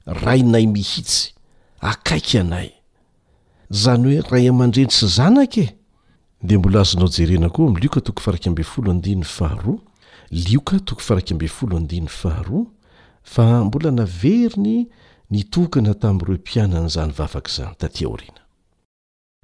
rainay 0.06 0.68
mihitsy 0.68 1.34
akaiky 1.80 2.38
anay 2.40 2.70
zany 3.82 4.04
hoe 4.08 4.28
ray 4.32 4.46
aman-drendry 4.50 4.94
sy 4.96 5.08
zanaka 5.18 5.66
de 6.44 6.58
mbola 6.58 6.80
azonao 6.82 7.08
jerena 7.16 7.50
koa 7.50 7.80
ika 7.82 8.02
to 8.02 8.14
lo 8.14 9.82
ahalikato 10.32 10.96
ahar 12.30 12.48
fa 13.34 13.46
mbola 13.68 13.90
naveriny 14.00 14.76
nitokana 15.34 15.94
tami'ireo 16.04 16.36
mpianan'zany 16.38 17.12
vavaka 17.18 17.50
izany 17.52 17.76
da 17.80 17.88
tiaoriana 17.90 18.42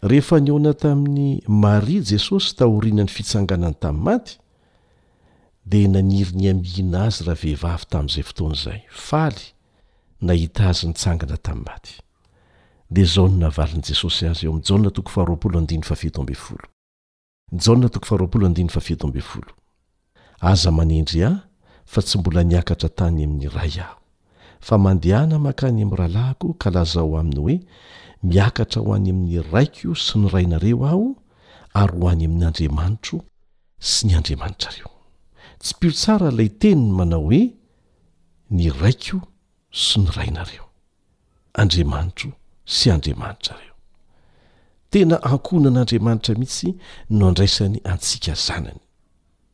rehefa 0.10 0.40
niona 0.40 0.74
tamin'ny 0.74 1.42
maria 1.48 2.02
jesosy 2.10 2.56
taorinany 2.56 3.10
fitsanganany 3.10 3.74
tami'y 3.84 4.04
maty 4.04 4.32
de 5.66 5.88
naniry 5.88 6.32
ny 6.38 6.50
amiina 6.52 6.98
azy 7.10 7.24
raha 7.28 7.40
vehivavy 7.44 7.86
tami'izay 7.92 8.24
fotoanyzay 8.28 8.80
avanjesos 13.40 14.22
az10 14.22 16.62
aza 20.44 20.72
manendry 20.72 21.22
ah 21.24 21.40
fa 21.86 22.02
tsy 22.02 22.18
mbola 22.18 22.44
miakatra 22.44 22.88
tany 22.90 23.24
amin'ny 23.24 23.50
ray 23.54 23.72
aho 23.80 23.98
fa 24.60 24.78
mandehana 24.78 25.38
makany 25.38 25.82
amiy 25.82 25.96
rahalahiko 25.96 26.54
kalaza 26.58 27.02
ho 27.02 27.18
aminy 27.18 27.38
hoe 27.42 27.58
miakatra 28.24 28.82
ho 28.82 28.94
any 28.94 29.10
amin'ny 29.12 29.42
raiky 29.52 29.94
sy 29.96 30.18
nyrainareo 30.20 30.86
aho 30.86 31.16
ary 31.74 32.00
ho 32.00 32.10
any 32.10 32.26
amin'ny 32.26 32.46
andriamanitro 32.46 33.22
sy 33.80 34.08
ny 34.08 34.14
andriamanitra 34.16 34.72
reo 34.72 34.88
tsy 35.60 35.76
pio 35.80 35.92
tsara 35.92 36.32
lay 36.32 36.50
teniny 36.50 36.92
manao 36.92 37.22
hoe 37.22 37.54
ny 38.50 38.70
raikyo 38.82 39.22
sy 39.72 40.00
ny 40.04 40.10
rainareo 40.16 40.68
andriamanitro 41.54 42.32
sy 42.66 42.90
andriamanitra 42.92 43.56
reo 43.56 43.74
tena 44.90 45.20
ankonan'andriamanitra 45.24 46.36
mihitsy 46.36 46.74
no 47.10 47.28
andraisany 47.28 47.80
antsika 47.84 48.36
zanany 48.36 48.80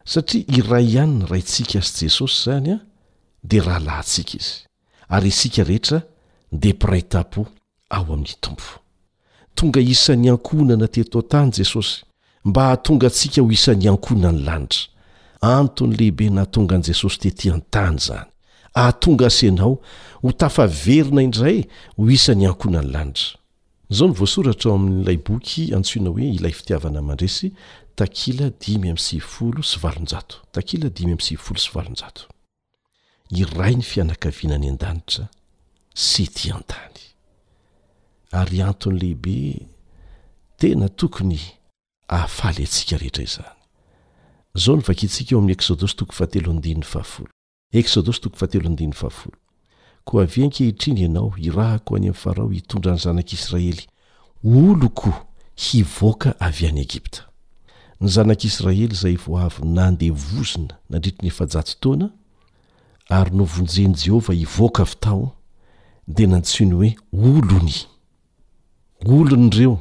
satria 0.06 0.44
iray 0.48 0.86
ihany 0.94 1.14
ny 1.20 1.26
raytsika 1.30 1.82
sy 1.82 2.06
jesosy 2.08 2.40
izany 2.42 2.74
a 2.74 2.80
dia 3.44 3.64
rahalahntsika 3.64 4.38
izy 4.38 4.66
ary 5.10 5.28
isika 5.28 5.64
rehetra 5.64 6.02
de 6.52 6.74
prèytapo 6.74 7.46
ao 7.90 8.04
amin'ny 8.14 8.36
tompo 8.42 8.80
tonga 9.56 9.80
isan'ny 9.82 10.30
ankonana 10.30 10.88
teto 10.88 11.20
antany 11.20 11.52
jesosy 11.52 12.04
mba 12.46 12.74
htonga 12.76 13.08
antsika 13.08 13.42
ho 13.42 13.52
isan'ny 13.52 13.88
ankona 13.88 14.32
ny 14.32 14.42
lanitra 14.44 14.86
antony 15.42 15.96
lehibe 15.98 16.30
naatonga 16.30 16.76
an'i 16.76 16.88
jesosy 16.90 17.20
tetian-tany 17.20 18.00
zany 18.00 18.28
ahatonga 18.74 19.26
asinao 19.28 19.80
ho 20.24 20.32
tafaverina 20.32 21.22
indray 21.24 21.64
ho 21.98 22.10
isan'ny 22.18 22.48
ankona 22.50 22.82
ny 22.84 22.90
lanitra 22.94 23.38
zao 23.90 24.08
ny 24.10 24.14
voasoratra 24.20 24.70
ao 24.72 24.76
amin'n'ilay 24.80 25.18
boky 25.28 25.74
antsoina 25.78 26.10
hoe 26.12 26.28
ilay 26.36 26.52
fitiavana 26.60 27.02
mandresy 27.02 27.54
takila 27.96 28.50
dimy 28.60 28.92
am'ny 28.94 29.00
sivy 29.06 29.24
folo 29.34 29.64
sy 29.64 29.80
valonjato 29.84 30.42
takila 30.52 30.90
dimy 30.90 31.16
m'y 31.16 31.24
sivy 31.28 31.42
folo 31.46 31.60
sy 31.62 31.72
valonjato 31.76 32.28
iray 33.42 33.76
ny 33.78 33.84
fianakaviana 33.86 34.58
ny 34.62 34.74
an-danitra 34.74 35.28
sy 36.08 36.28
ti 36.36 36.52
antany 36.54 37.06
ary 38.40 38.62
anton'lehibe 38.64 39.38
tena 40.60 40.90
tokony 40.90 41.40
ahafaly 42.08 42.68
antsika 42.68 42.98
rehetra 43.00 43.24
izany 43.24 43.56
zao 44.58 44.76
no 44.76 44.82
vakintsika 44.88 45.32
eo 45.34 45.40
amin'ny 45.42 45.56
ekxôdosy 45.58 45.96
tokoy 45.98 46.16
fahatelo 46.20 46.50
andininy 46.52 46.86
fahafolo 46.88 47.32
eodkoa 47.72 49.14
aviankehitriny 50.10 51.02
ianao 51.02 51.34
iraha 51.38 51.80
ko 51.80 51.96
any 51.96 52.06
ami'i 52.08 52.14
farao 52.18 52.50
hitondra 52.50 52.92
any 52.92 53.00
zanak'israely 53.02 53.88
oloko 54.44 55.14
hivoaka 55.56 56.40
avy 56.40 56.68
any 56.68 56.80
egipta 56.82 57.24
ny 58.02 58.08
zanak'israely 58.08 58.94
zay 58.96 59.16
voavy 59.16 59.66
nande 59.66 60.10
vozona 60.10 60.78
nandritriny 60.90 61.28
efajatso 61.28 61.78
taona 61.80 62.10
ary 63.10 63.32
novonjenyi 63.36 63.96
jehova 64.06 64.34
hivoaka 64.34 64.84
vy 64.84 64.96
tao 65.00 65.36
de 66.08 66.28
nantsiony 66.28 66.96
hoe 67.12 67.34
olony 67.40 67.76
olony 69.06 69.48
ireo 69.48 69.80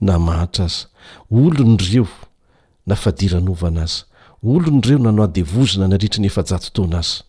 na 0.00 0.18
mahatra 0.18 0.64
aza 0.64 0.86
olony 1.30 1.78
ireo 1.90 2.08
na 2.86 2.94
fadiranovana 2.96 3.82
azy 3.82 4.05
olon'ireo 4.42 4.98
nano 4.98 5.22
adevozina 5.22 5.88
naritra 5.88 6.20
ny 6.20 6.26
efajato 6.28 6.70
toana 6.72 6.98
azy 7.00 7.22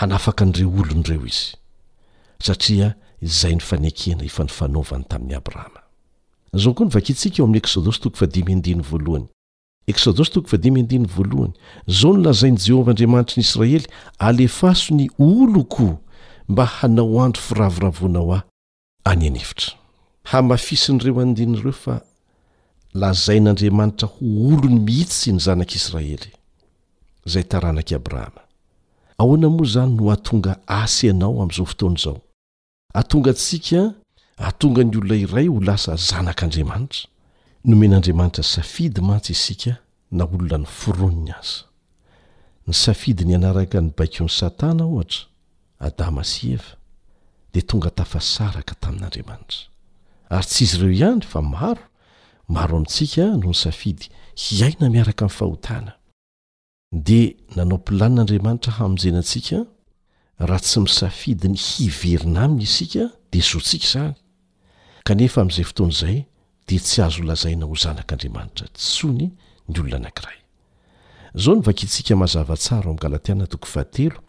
hanafaka 0.00 0.44
an'ireo 0.44 0.70
olon'ireo 0.82 1.24
izy 1.26 1.54
satria 2.44 2.94
izay 3.24 3.54
ny 3.56 3.60
fanekena 3.62 4.24
efa 4.24 4.42
ny 4.44 4.50
fanaovany 4.58 5.04
tamin'ny 5.08 5.34
abrahama 5.38 5.80
zao 6.62 6.74
koa 6.74 6.86
novaktsika 6.86 7.40
eoami'y 7.42 7.64
eodos 7.64 7.98
tokd 8.04 8.20
alohny 8.22 8.60
eodost 9.86 10.36
voalohany 11.16 11.54
zao 11.98 12.12
nolazain' 12.16 12.60
jehovahandriamanitra 12.66 13.36
ny 13.40 13.44
israely 13.44 13.86
alefaso 14.18 14.94
ny 14.94 15.08
oloko 15.18 15.98
mba 16.48 16.64
hanao 16.66 17.16
andro 17.24 17.40
firavoravoanao 17.40 18.32
aho 18.36 18.42
any 19.04 19.26
anefitra 19.26 19.72
hamafisin'ireo 20.30 21.20
andinnireo 21.20 21.72
fa 21.72 21.94
lazai 22.94 23.40
n'andriamanitra 23.40 24.06
ho 24.12 24.22
olony 24.50 24.78
mihitsy 24.86 25.32
ny 25.32 25.38
zanak'israely 25.46 26.39
zay 27.24 27.42
taranakii 27.44 27.94
abrahama 27.96 28.40
aoana 29.18 29.48
moa 29.48 29.64
izany 29.66 29.92
no 29.98 30.06
ahatonga 30.08 30.52
asy 30.80 31.06
ianao 31.06 31.34
amin'izao 31.42 31.66
fotoana 31.70 31.96
izao 32.00 32.18
atonga 33.00 33.30
ntsika 33.36 33.80
atonga 34.48 34.82
ny 34.86 34.94
olona 34.98 35.16
iray 35.24 35.48
ho 35.52 35.58
lasa 35.66 35.92
zanak'andriamanitra 36.08 37.02
nomen'andriamanitra 37.68 38.42
safidy 38.54 39.00
matsy 39.08 39.32
isika 39.36 39.72
na 40.16 40.24
olona 40.34 40.58
ny 40.62 40.66
foroni 40.78 41.20
ny 41.26 41.32
aza 41.38 41.60
ny 42.66 42.72
safidy 42.84 43.22
ny 43.28 43.34
anaraka 43.38 43.78
ny 43.84 43.88
baiko 43.98 44.22
ny 44.26 44.32
satana 44.40 44.82
ohatra 44.92 45.22
adama 45.86 46.22
sy 46.32 46.40
eva 46.56 46.72
dea 47.52 47.64
tonga 47.68 47.90
tafasaraka 47.98 48.74
tamin'andriamanitra 48.82 49.58
ary 50.34 50.46
tsizy 50.50 50.74
ireo 50.78 50.90
ihany 50.98 51.22
fa 51.32 51.40
maro 51.54 51.84
maro 52.54 52.72
amintsika 52.76 53.22
noho 53.40 53.52
ny 53.54 53.58
safidy 53.64 54.06
hiaina 54.42 54.84
miaraka 54.94 55.24
min'ny 55.26 55.38
fahotana 55.38 55.92
de 56.92 57.36
nanao 57.56 57.78
mpilaninandriamanitra 57.78 58.72
haminjenantsika 58.78 59.58
raha 60.46 60.60
tsy 60.64 60.80
misafidi 60.80 61.46
ny 61.48 61.56
hiverina 61.56 62.40
aminy 62.44 62.62
isika 62.66 63.02
de 63.32 63.40
zontsika 63.48 63.86
zany 63.92 64.14
kanefa 65.06 65.38
amin'zay 65.42 65.64
fotony 65.70 65.90
izay 65.92 66.18
de 66.68 66.76
tsy 66.86 67.00
azo 67.06 67.22
lazaina 67.28 67.64
ho 67.70 67.74
zanak'andriamanitra 67.84 68.66
tsony 68.78 69.26
ny 69.70 69.74
olona 69.80 69.96
anankiray 70.00 70.36
zao 71.42 71.54
nyvakitsika 71.56 72.12
mazavatsaro 72.22 72.88
am'y 72.90 72.98
galatianatooahteo 73.04 74.22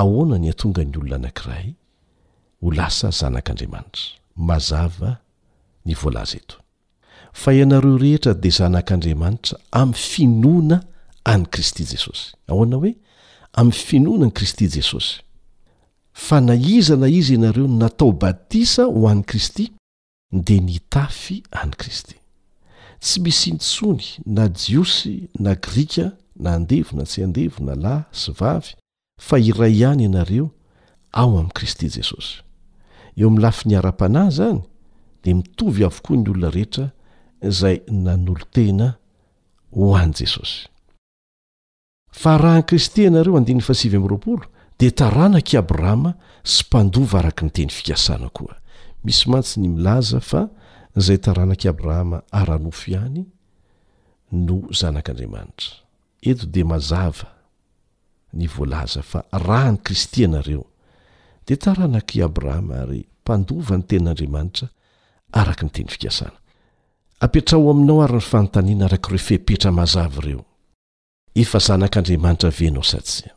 ahonany 0.00 0.46
atonga 0.52 0.82
ny 0.84 0.96
olona 0.98 1.14
anakiray 1.16 1.68
ho 2.62 2.70
lasa 2.70 3.10
zanak'andriamanitra 3.10 4.21
mazava 4.36 5.16
ny 5.86 5.94
voalaza 5.94 6.36
eto 6.36 6.56
fa 7.32 7.52
ianareo 7.54 7.96
rehetra 8.00 8.34
dea 8.34 8.52
zanak'andriamanitra 8.58 9.56
amin'ny 9.80 9.96
finoana 10.12 10.78
an' 11.32 11.44
kristy 11.52 11.84
jesosy 11.90 12.26
ahoana 12.48 12.76
hoe 12.80 12.92
amin'ny 13.58 13.78
finoana 13.88 14.26
ni 14.26 14.32
kristy 14.36 14.66
jesosy 14.74 15.12
fa 16.26 16.40
na 16.40 16.54
izana 16.54 17.08
izy 17.18 17.34
ianareo 17.34 17.68
natao 17.68 18.12
batisa 18.12 18.82
ho 18.84 19.08
an'i 19.12 19.24
kristy 19.30 19.64
dea 20.46 20.60
nitafy 20.60 21.36
any 21.60 21.70
kristy 21.70 22.16
tsy 23.04 23.20
misy 23.20 23.50
nitsony 23.52 24.06
na 24.36 24.48
jiosy 24.48 25.28
na 25.44 25.54
grika 25.54 26.12
na 26.36 26.54
andevo 26.54 26.92
na 26.96 27.04
tsy 27.04 27.20
handevo 27.22 27.58
na 27.66 27.74
lahy 27.84 28.02
sy 28.20 28.30
vavy 28.40 28.70
fa 29.26 29.36
iray 29.48 29.72
ihany 29.80 30.02
ianareo 30.08 30.46
ao 31.20 31.30
amin'i 31.38 31.54
kristy 31.58 31.86
jesosy 31.94 32.34
eo 33.20 33.26
amn'lafi 33.30 33.64
ny 33.68 33.74
ara-panahy 33.80 34.30
zany 34.38 34.60
de 35.24 35.30
mitovy 35.38 35.82
avokoa 35.88 36.16
ny 36.20 36.30
olona 36.32 36.48
rehetra 36.56 36.86
zay 37.60 37.76
nan'olo-tena 38.04 38.88
ho 39.76 39.86
any 40.02 40.14
jesosy 40.20 40.60
fa 42.22 42.32
raha 42.42 42.58
ny 42.62 42.66
kristy 42.72 42.98
ianareo 43.08 43.36
andinyny 43.38 43.64
fasivy 43.70 43.96
am'roapolo 44.00 44.44
de 44.78 44.88
taranak' 45.00 45.52
i 45.54 45.60
abrahama 45.62 46.10
sy 46.52 46.64
mpandova 46.66 47.18
araky 47.22 47.42
nyteny 47.46 47.70
fikasana 47.76 48.28
koa 48.36 48.56
misy 49.04 49.24
mantsy 49.30 49.56
ny 49.60 49.68
milaza 49.74 50.20
fa 50.30 50.40
zay 51.06 51.18
taranak'i 51.26 51.68
abrahama 51.72 52.18
ara-nofo 52.40 52.84
ihany 52.94 53.22
no 54.46 54.56
zanak'andriamanitra 54.80 55.72
eto 56.30 56.44
de 56.54 56.62
mazava 56.72 57.28
ny 58.38 58.44
voalaza 58.54 59.02
fa 59.10 59.20
raha 59.46 59.70
ny 59.76 59.80
kristy 59.86 60.20
anareo 60.28 60.64
dia 61.46 61.56
taranak'i 61.56 62.22
abrahama 62.22 62.74
ary 62.82 63.02
mpandova 63.22 63.76
ny 63.78 63.82
tenin'andriamanitra 63.86 64.66
araka 65.32 65.64
nyteny 65.66 65.88
fikasana 65.94 66.36
apetraho 67.24 67.70
aminao 67.70 68.02
ary 68.04 68.16
ny 68.18 68.26
fanontaniana 68.32 68.86
arak'ireo 68.90 69.22
fehpetra 69.28 69.72
mazavy 69.78 70.18
ireo 70.24 70.44
efa 71.42 71.58
zanak'andriamanitra 71.68 72.50
venao 72.58 72.82
satsia 72.82 73.32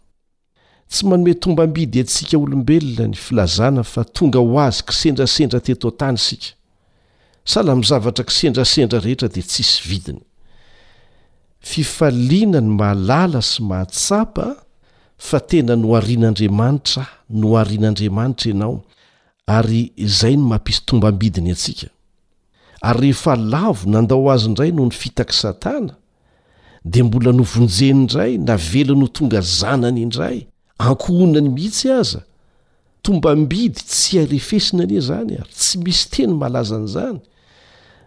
tsy 0.89 1.07
manohoe 1.09 1.33
tomba 1.33 1.67
mbidy 1.67 1.99
antsika 2.03 2.37
olombelona 2.37 3.05
ny 3.11 3.15
filazana 3.25 3.83
fa 3.83 4.03
tonga 4.05 4.39
ho 4.39 4.59
azy 4.67 4.83
kisendrasendra 4.87 5.59
teto 5.59 5.87
an-tany 5.89 6.17
isika 6.21 6.47
sala 7.45 7.75
mizavatra 7.75 8.23
kisendrasendra 8.29 8.99
rehetra 9.05 9.27
dia 9.33 9.43
tsisy 9.43 9.81
vidiny 9.89 10.21
fifaliana 11.59 12.61
ny 12.61 12.69
mahalala 12.77 13.41
sy 13.41 13.63
mahatsapa 13.65 14.64
fa 15.17 15.39
tena 15.39 15.75
no 15.75 15.95
arian'andriamanitra 15.95 17.07
no 17.29 17.57
arian'andriamanitra 17.57 18.49
ianao 18.51 18.83
ary 19.47 19.91
izay 19.95 20.35
no 20.37 20.45
mampisy 20.47 20.81
tombambidiny 20.85 21.51
atsika 21.51 21.87
ary 22.81 22.99
rehefa 23.11 23.35
lavo 23.35 23.89
nandao 23.89 24.31
azy 24.31 24.45
indray 24.47 24.71
noho 24.71 24.85
ny 24.85 24.91
fitaky 24.95 25.33
satana 25.33 25.95
de 26.85 27.03
mbola 27.03 27.31
novonjeny 27.31 27.89
indray 27.99 28.37
na 28.37 28.55
velono 28.57 29.05
o 29.05 29.07
tonga 29.07 29.41
zanany 29.41 30.01
indray 30.01 30.47
ankohona 30.77 31.41
ny 31.41 31.49
mihitsy 31.49 31.89
aza 31.91 32.21
tombam-bidy 33.01 33.81
tsy 33.85 34.17
hairefesina 34.17 34.83
anie 34.83 34.99
zany 35.01 35.33
ary 35.37 35.49
tsy 35.49 35.77
misy 35.79 36.09
teny 36.09 36.33
malazan'izany 36.35 37.19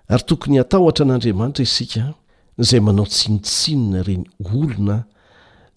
ary 0.08 0.24
tokony 0.26 0.58
atahotra 0.60 1.04
an'andriamanitra 1.04 1.64
isika 1.64 2.14
izay 2.58 2.80
manao 2.80 3.06
tsinitsinona 3.06 4.02
reny 4.02 4.24
olona 4.44 5.04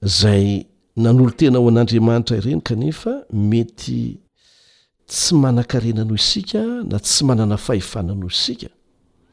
zay 0.02 0.66
nan'olo 0.98 1.32
tena 1.32 1.60
ho 1.60 1.68
an'andriamanitra 1.70 2.38
ireny 2.42 2.62
kanefa 2.62 3.14
mety 3.34 4.20
tsy 5.08 5.36
manankarena 5.36 6.04
noho 6.04 6.16
isika 6.20 6.60
na 6.84 7.00
tsy 7.00 7.24
manana 7.26 7.58
fahefana 7.58 8.14
no 8.16 8.28
isika 8.28 8.68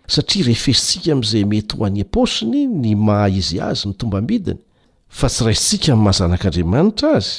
satria 0.07 0.45
referisika 0.47 1.13
ami'izay 1.13 1.45
mety 1.45 1.77
ho 1.77 1.85
anye-paosiny 1.87 2.67
ny 2.67 2.95
maha 2.97 3.29
izy 3.31 3.61
azy 3.61 3.89
ny 3.89 3.95
tombambidiny 3.99 4.61
fa 5.09 5.29
tsy 5.29 5.45
ra 5.45 5.51
isika 5.53 5.97
mahazanak'andriamanitra 5.97 7.17
azy 7.19 7.33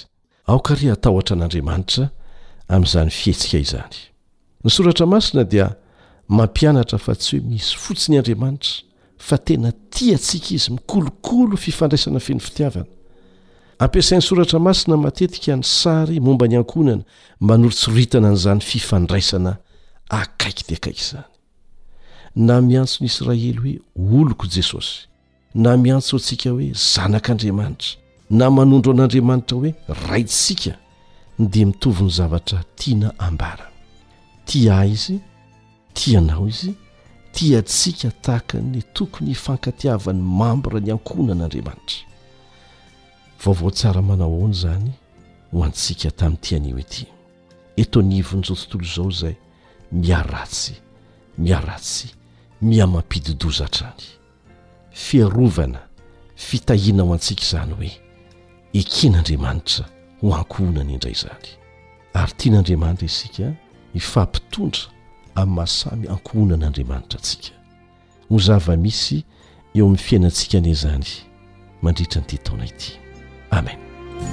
aokary 0.52 0.90
atahotra 0.92 1.36
an'andriamanitra 1.38 2.10
amin'izany 2.68 3.10
fihetsika 3.10 3.60
izany 3.64 3.98
ny 4.64 4.70
soratra 4.70 5.06
masina 5.08 5.44
dia 5.44 5.76
mampianatra 6.28 6.98
fa 7.00 7.16
tsy 7.16 7.38
hoe 7.40 7.48
misy 7.48 7.72
fotsiny 7.80 8.18
andriamanitra 8.20 8.72
fa 9.18 9.38
tena 9.38 9.72
tia 9.90 10.16
atsika 10.20 10.52
izy 10.52 10.72
mikolokolo 10.76 11.58
fifandraisana 11.58 12.20
feny 12.20 12.40
fitiavana 12.40 12.99
ampiasain'ny 13.80 14.22
soratra 14.22 14.60
masina 14.60 14.98
matetika 14.98 15.56
ny 15.56 15.64
sary 15.64 16.20
momba 16.20 16.46
ny 16.48 16.56
ankonana 16.58 17.04
manorontsoritana 17.40 18.28
an'izany 18.28 18.60
fifandraisana 18.62 19.52
akaiky 20.20 20.64
dia 20.68 20.78
akaiky 20.78 21.02
izany 21.04 21.28
na 22.36 22.56
miantsony 22.62 23.08
israely 23.08 23.50
hoe 23.58 23.80
oloko 24.22 24.46
i 24.46 24.50
jesosy 24.56 24.96
na 25.64 25.78
miantso 25.78 26.14
antsika 26.18 26.50
hoe 26.50 26.68
zanak'andriamanitra 26.94 27.90
na 28.40 28.46
manondro 28.58 28.92
an'andriamanitra 28.94 29.56
hoe 29.58 29.74
raitsika 30.08 30.74
dia 31.40 31.66
mitovyny 31.66 32.10
zavatra 32.12 32.64
tiana 32.76 33.14
ambarana 33.18 33.72
ti 34.46 34.70
ah 34.70 34.86
izy 34.88 35.20
tianao 35.94 36.48
izy 36.50 36.74
ti 37.34 37.56
antsika 37.56 38.12
tahaka 38.22 38.58
ny 38.60 38.82
tokony 38.94 39.30
hifankatiavany 39.30 40.22
mambra 40.22 40.80
ny 40.80 40.92
ankonan'andriamanitra 40.92 42.09
vaovao 43.46 43.72
tsara 43.72 44.02
manao 44.02 44.30
aony 44.30 44.52
izany 44.54 44.92
ho 45.52 45.64
antsika 45.64 46.12
tamin'ny 46.12 46.40
ti 46.42 46.56
anio 46.56 46.80
ety 46.80 47.06
eto 47.78 48.00
anyvon'izao 48.00 48.56
tontolo 48.66 48.84
izao 48.84 49.08
izay 49.10 49.36
miaratsy 49.92 50.74
miaratsy 51.38 52.08
mihamam-pidi-dozatrany 52.62 54.04
fiarovana 54.94 55.80
fitahiana 56.36 57.04
ho 57.04 57.14
antsika 57.14 57.42
izany 57.42 57.74
hoe 57.76 57.92
ekin'andriamanitra 58.74 59.86
ho 60.22 60.34
ankohonany 60.36 60.94
indray 60.94 61.14
izany 61.14 61.50
ary 62.14 62.34
tian'andriamanitra 62.38 63.06
isika 63.06 63.54
hifahmpitondra 63.94 64.84
amin'ny 65.36 65.56
masamy 65.56 66.08
ankohonan'andriamanitra 66.16 67.18
antsika 67.20 67.52
no 68.30 68.38
zava-misy 68.38 69.18
eo 69.76 69.86
amin'ny 69.86 70.02
fiainantsika 70.06 70.58
anie 70.58 70.72
izany 70.72 71.10
mandritra 71.82 72.22
nyity 72.22 72.38
taona 72.44 72.66
ity 72.66 73.09
amenadtdite 73.50 74.28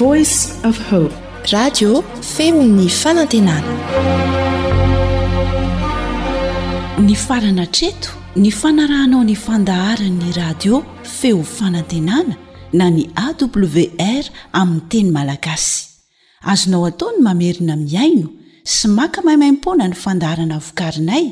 oice 0.00 0.54
f 0.72 0.90
hope 0.90 1.14
radio 1.52 2.00
feo 2.36 2.62
'ny 2.64 2.88
fanantenana 2.88 3.72
ny 7.06 7.14
farana 7.16 7.64
treto 7.76 8.10
ny 8.36 8.50
fanarahanao 8.60 9.22
ny 9.24 9.36
fandaharan'ny 9.46 10.28
radio 10.42 10.84
feo 11.02 11.40
fanantenana 11.44 12.36
na 12.72 12.90
ny 12.90 13.08
awr 13.18 14.24
amin'ny 14.60 14.82
teny 14.90 15.10
malagasy 15.16 15.86
azonao 16.52 16.84
atao 16.90 17.10
ny 17.14 17.20
mamerina 17.26 17.74
miaino 17.86 18.28
sy 18.74 18.86
maka 18.98 19.20
maimaimpoana 19.26 19.84
ny 19.90 19.94
fandarana 20.02 20.58
vokarinay 20.66 21.24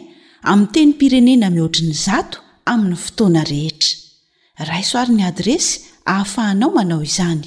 amin'y 0.51 0.71
teny 0.75 0.91
pirenena 0.99 1.47
mihoatriny 1.57 1.95
zato 2.07 2.39
amin'ny 2.73 2.97
fotoana 3.05 3.43
rehetra 3.53 4.67
raisoaryn'ny 4.71 5.23
adresy 5.31 5.73
ahafahanao 6.13 6.71
manao 6.79 7.01
izany 7.09 7.45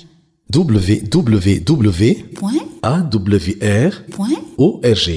www 0.57 2.07
awr 2.93 3.91
org 4.67 5.07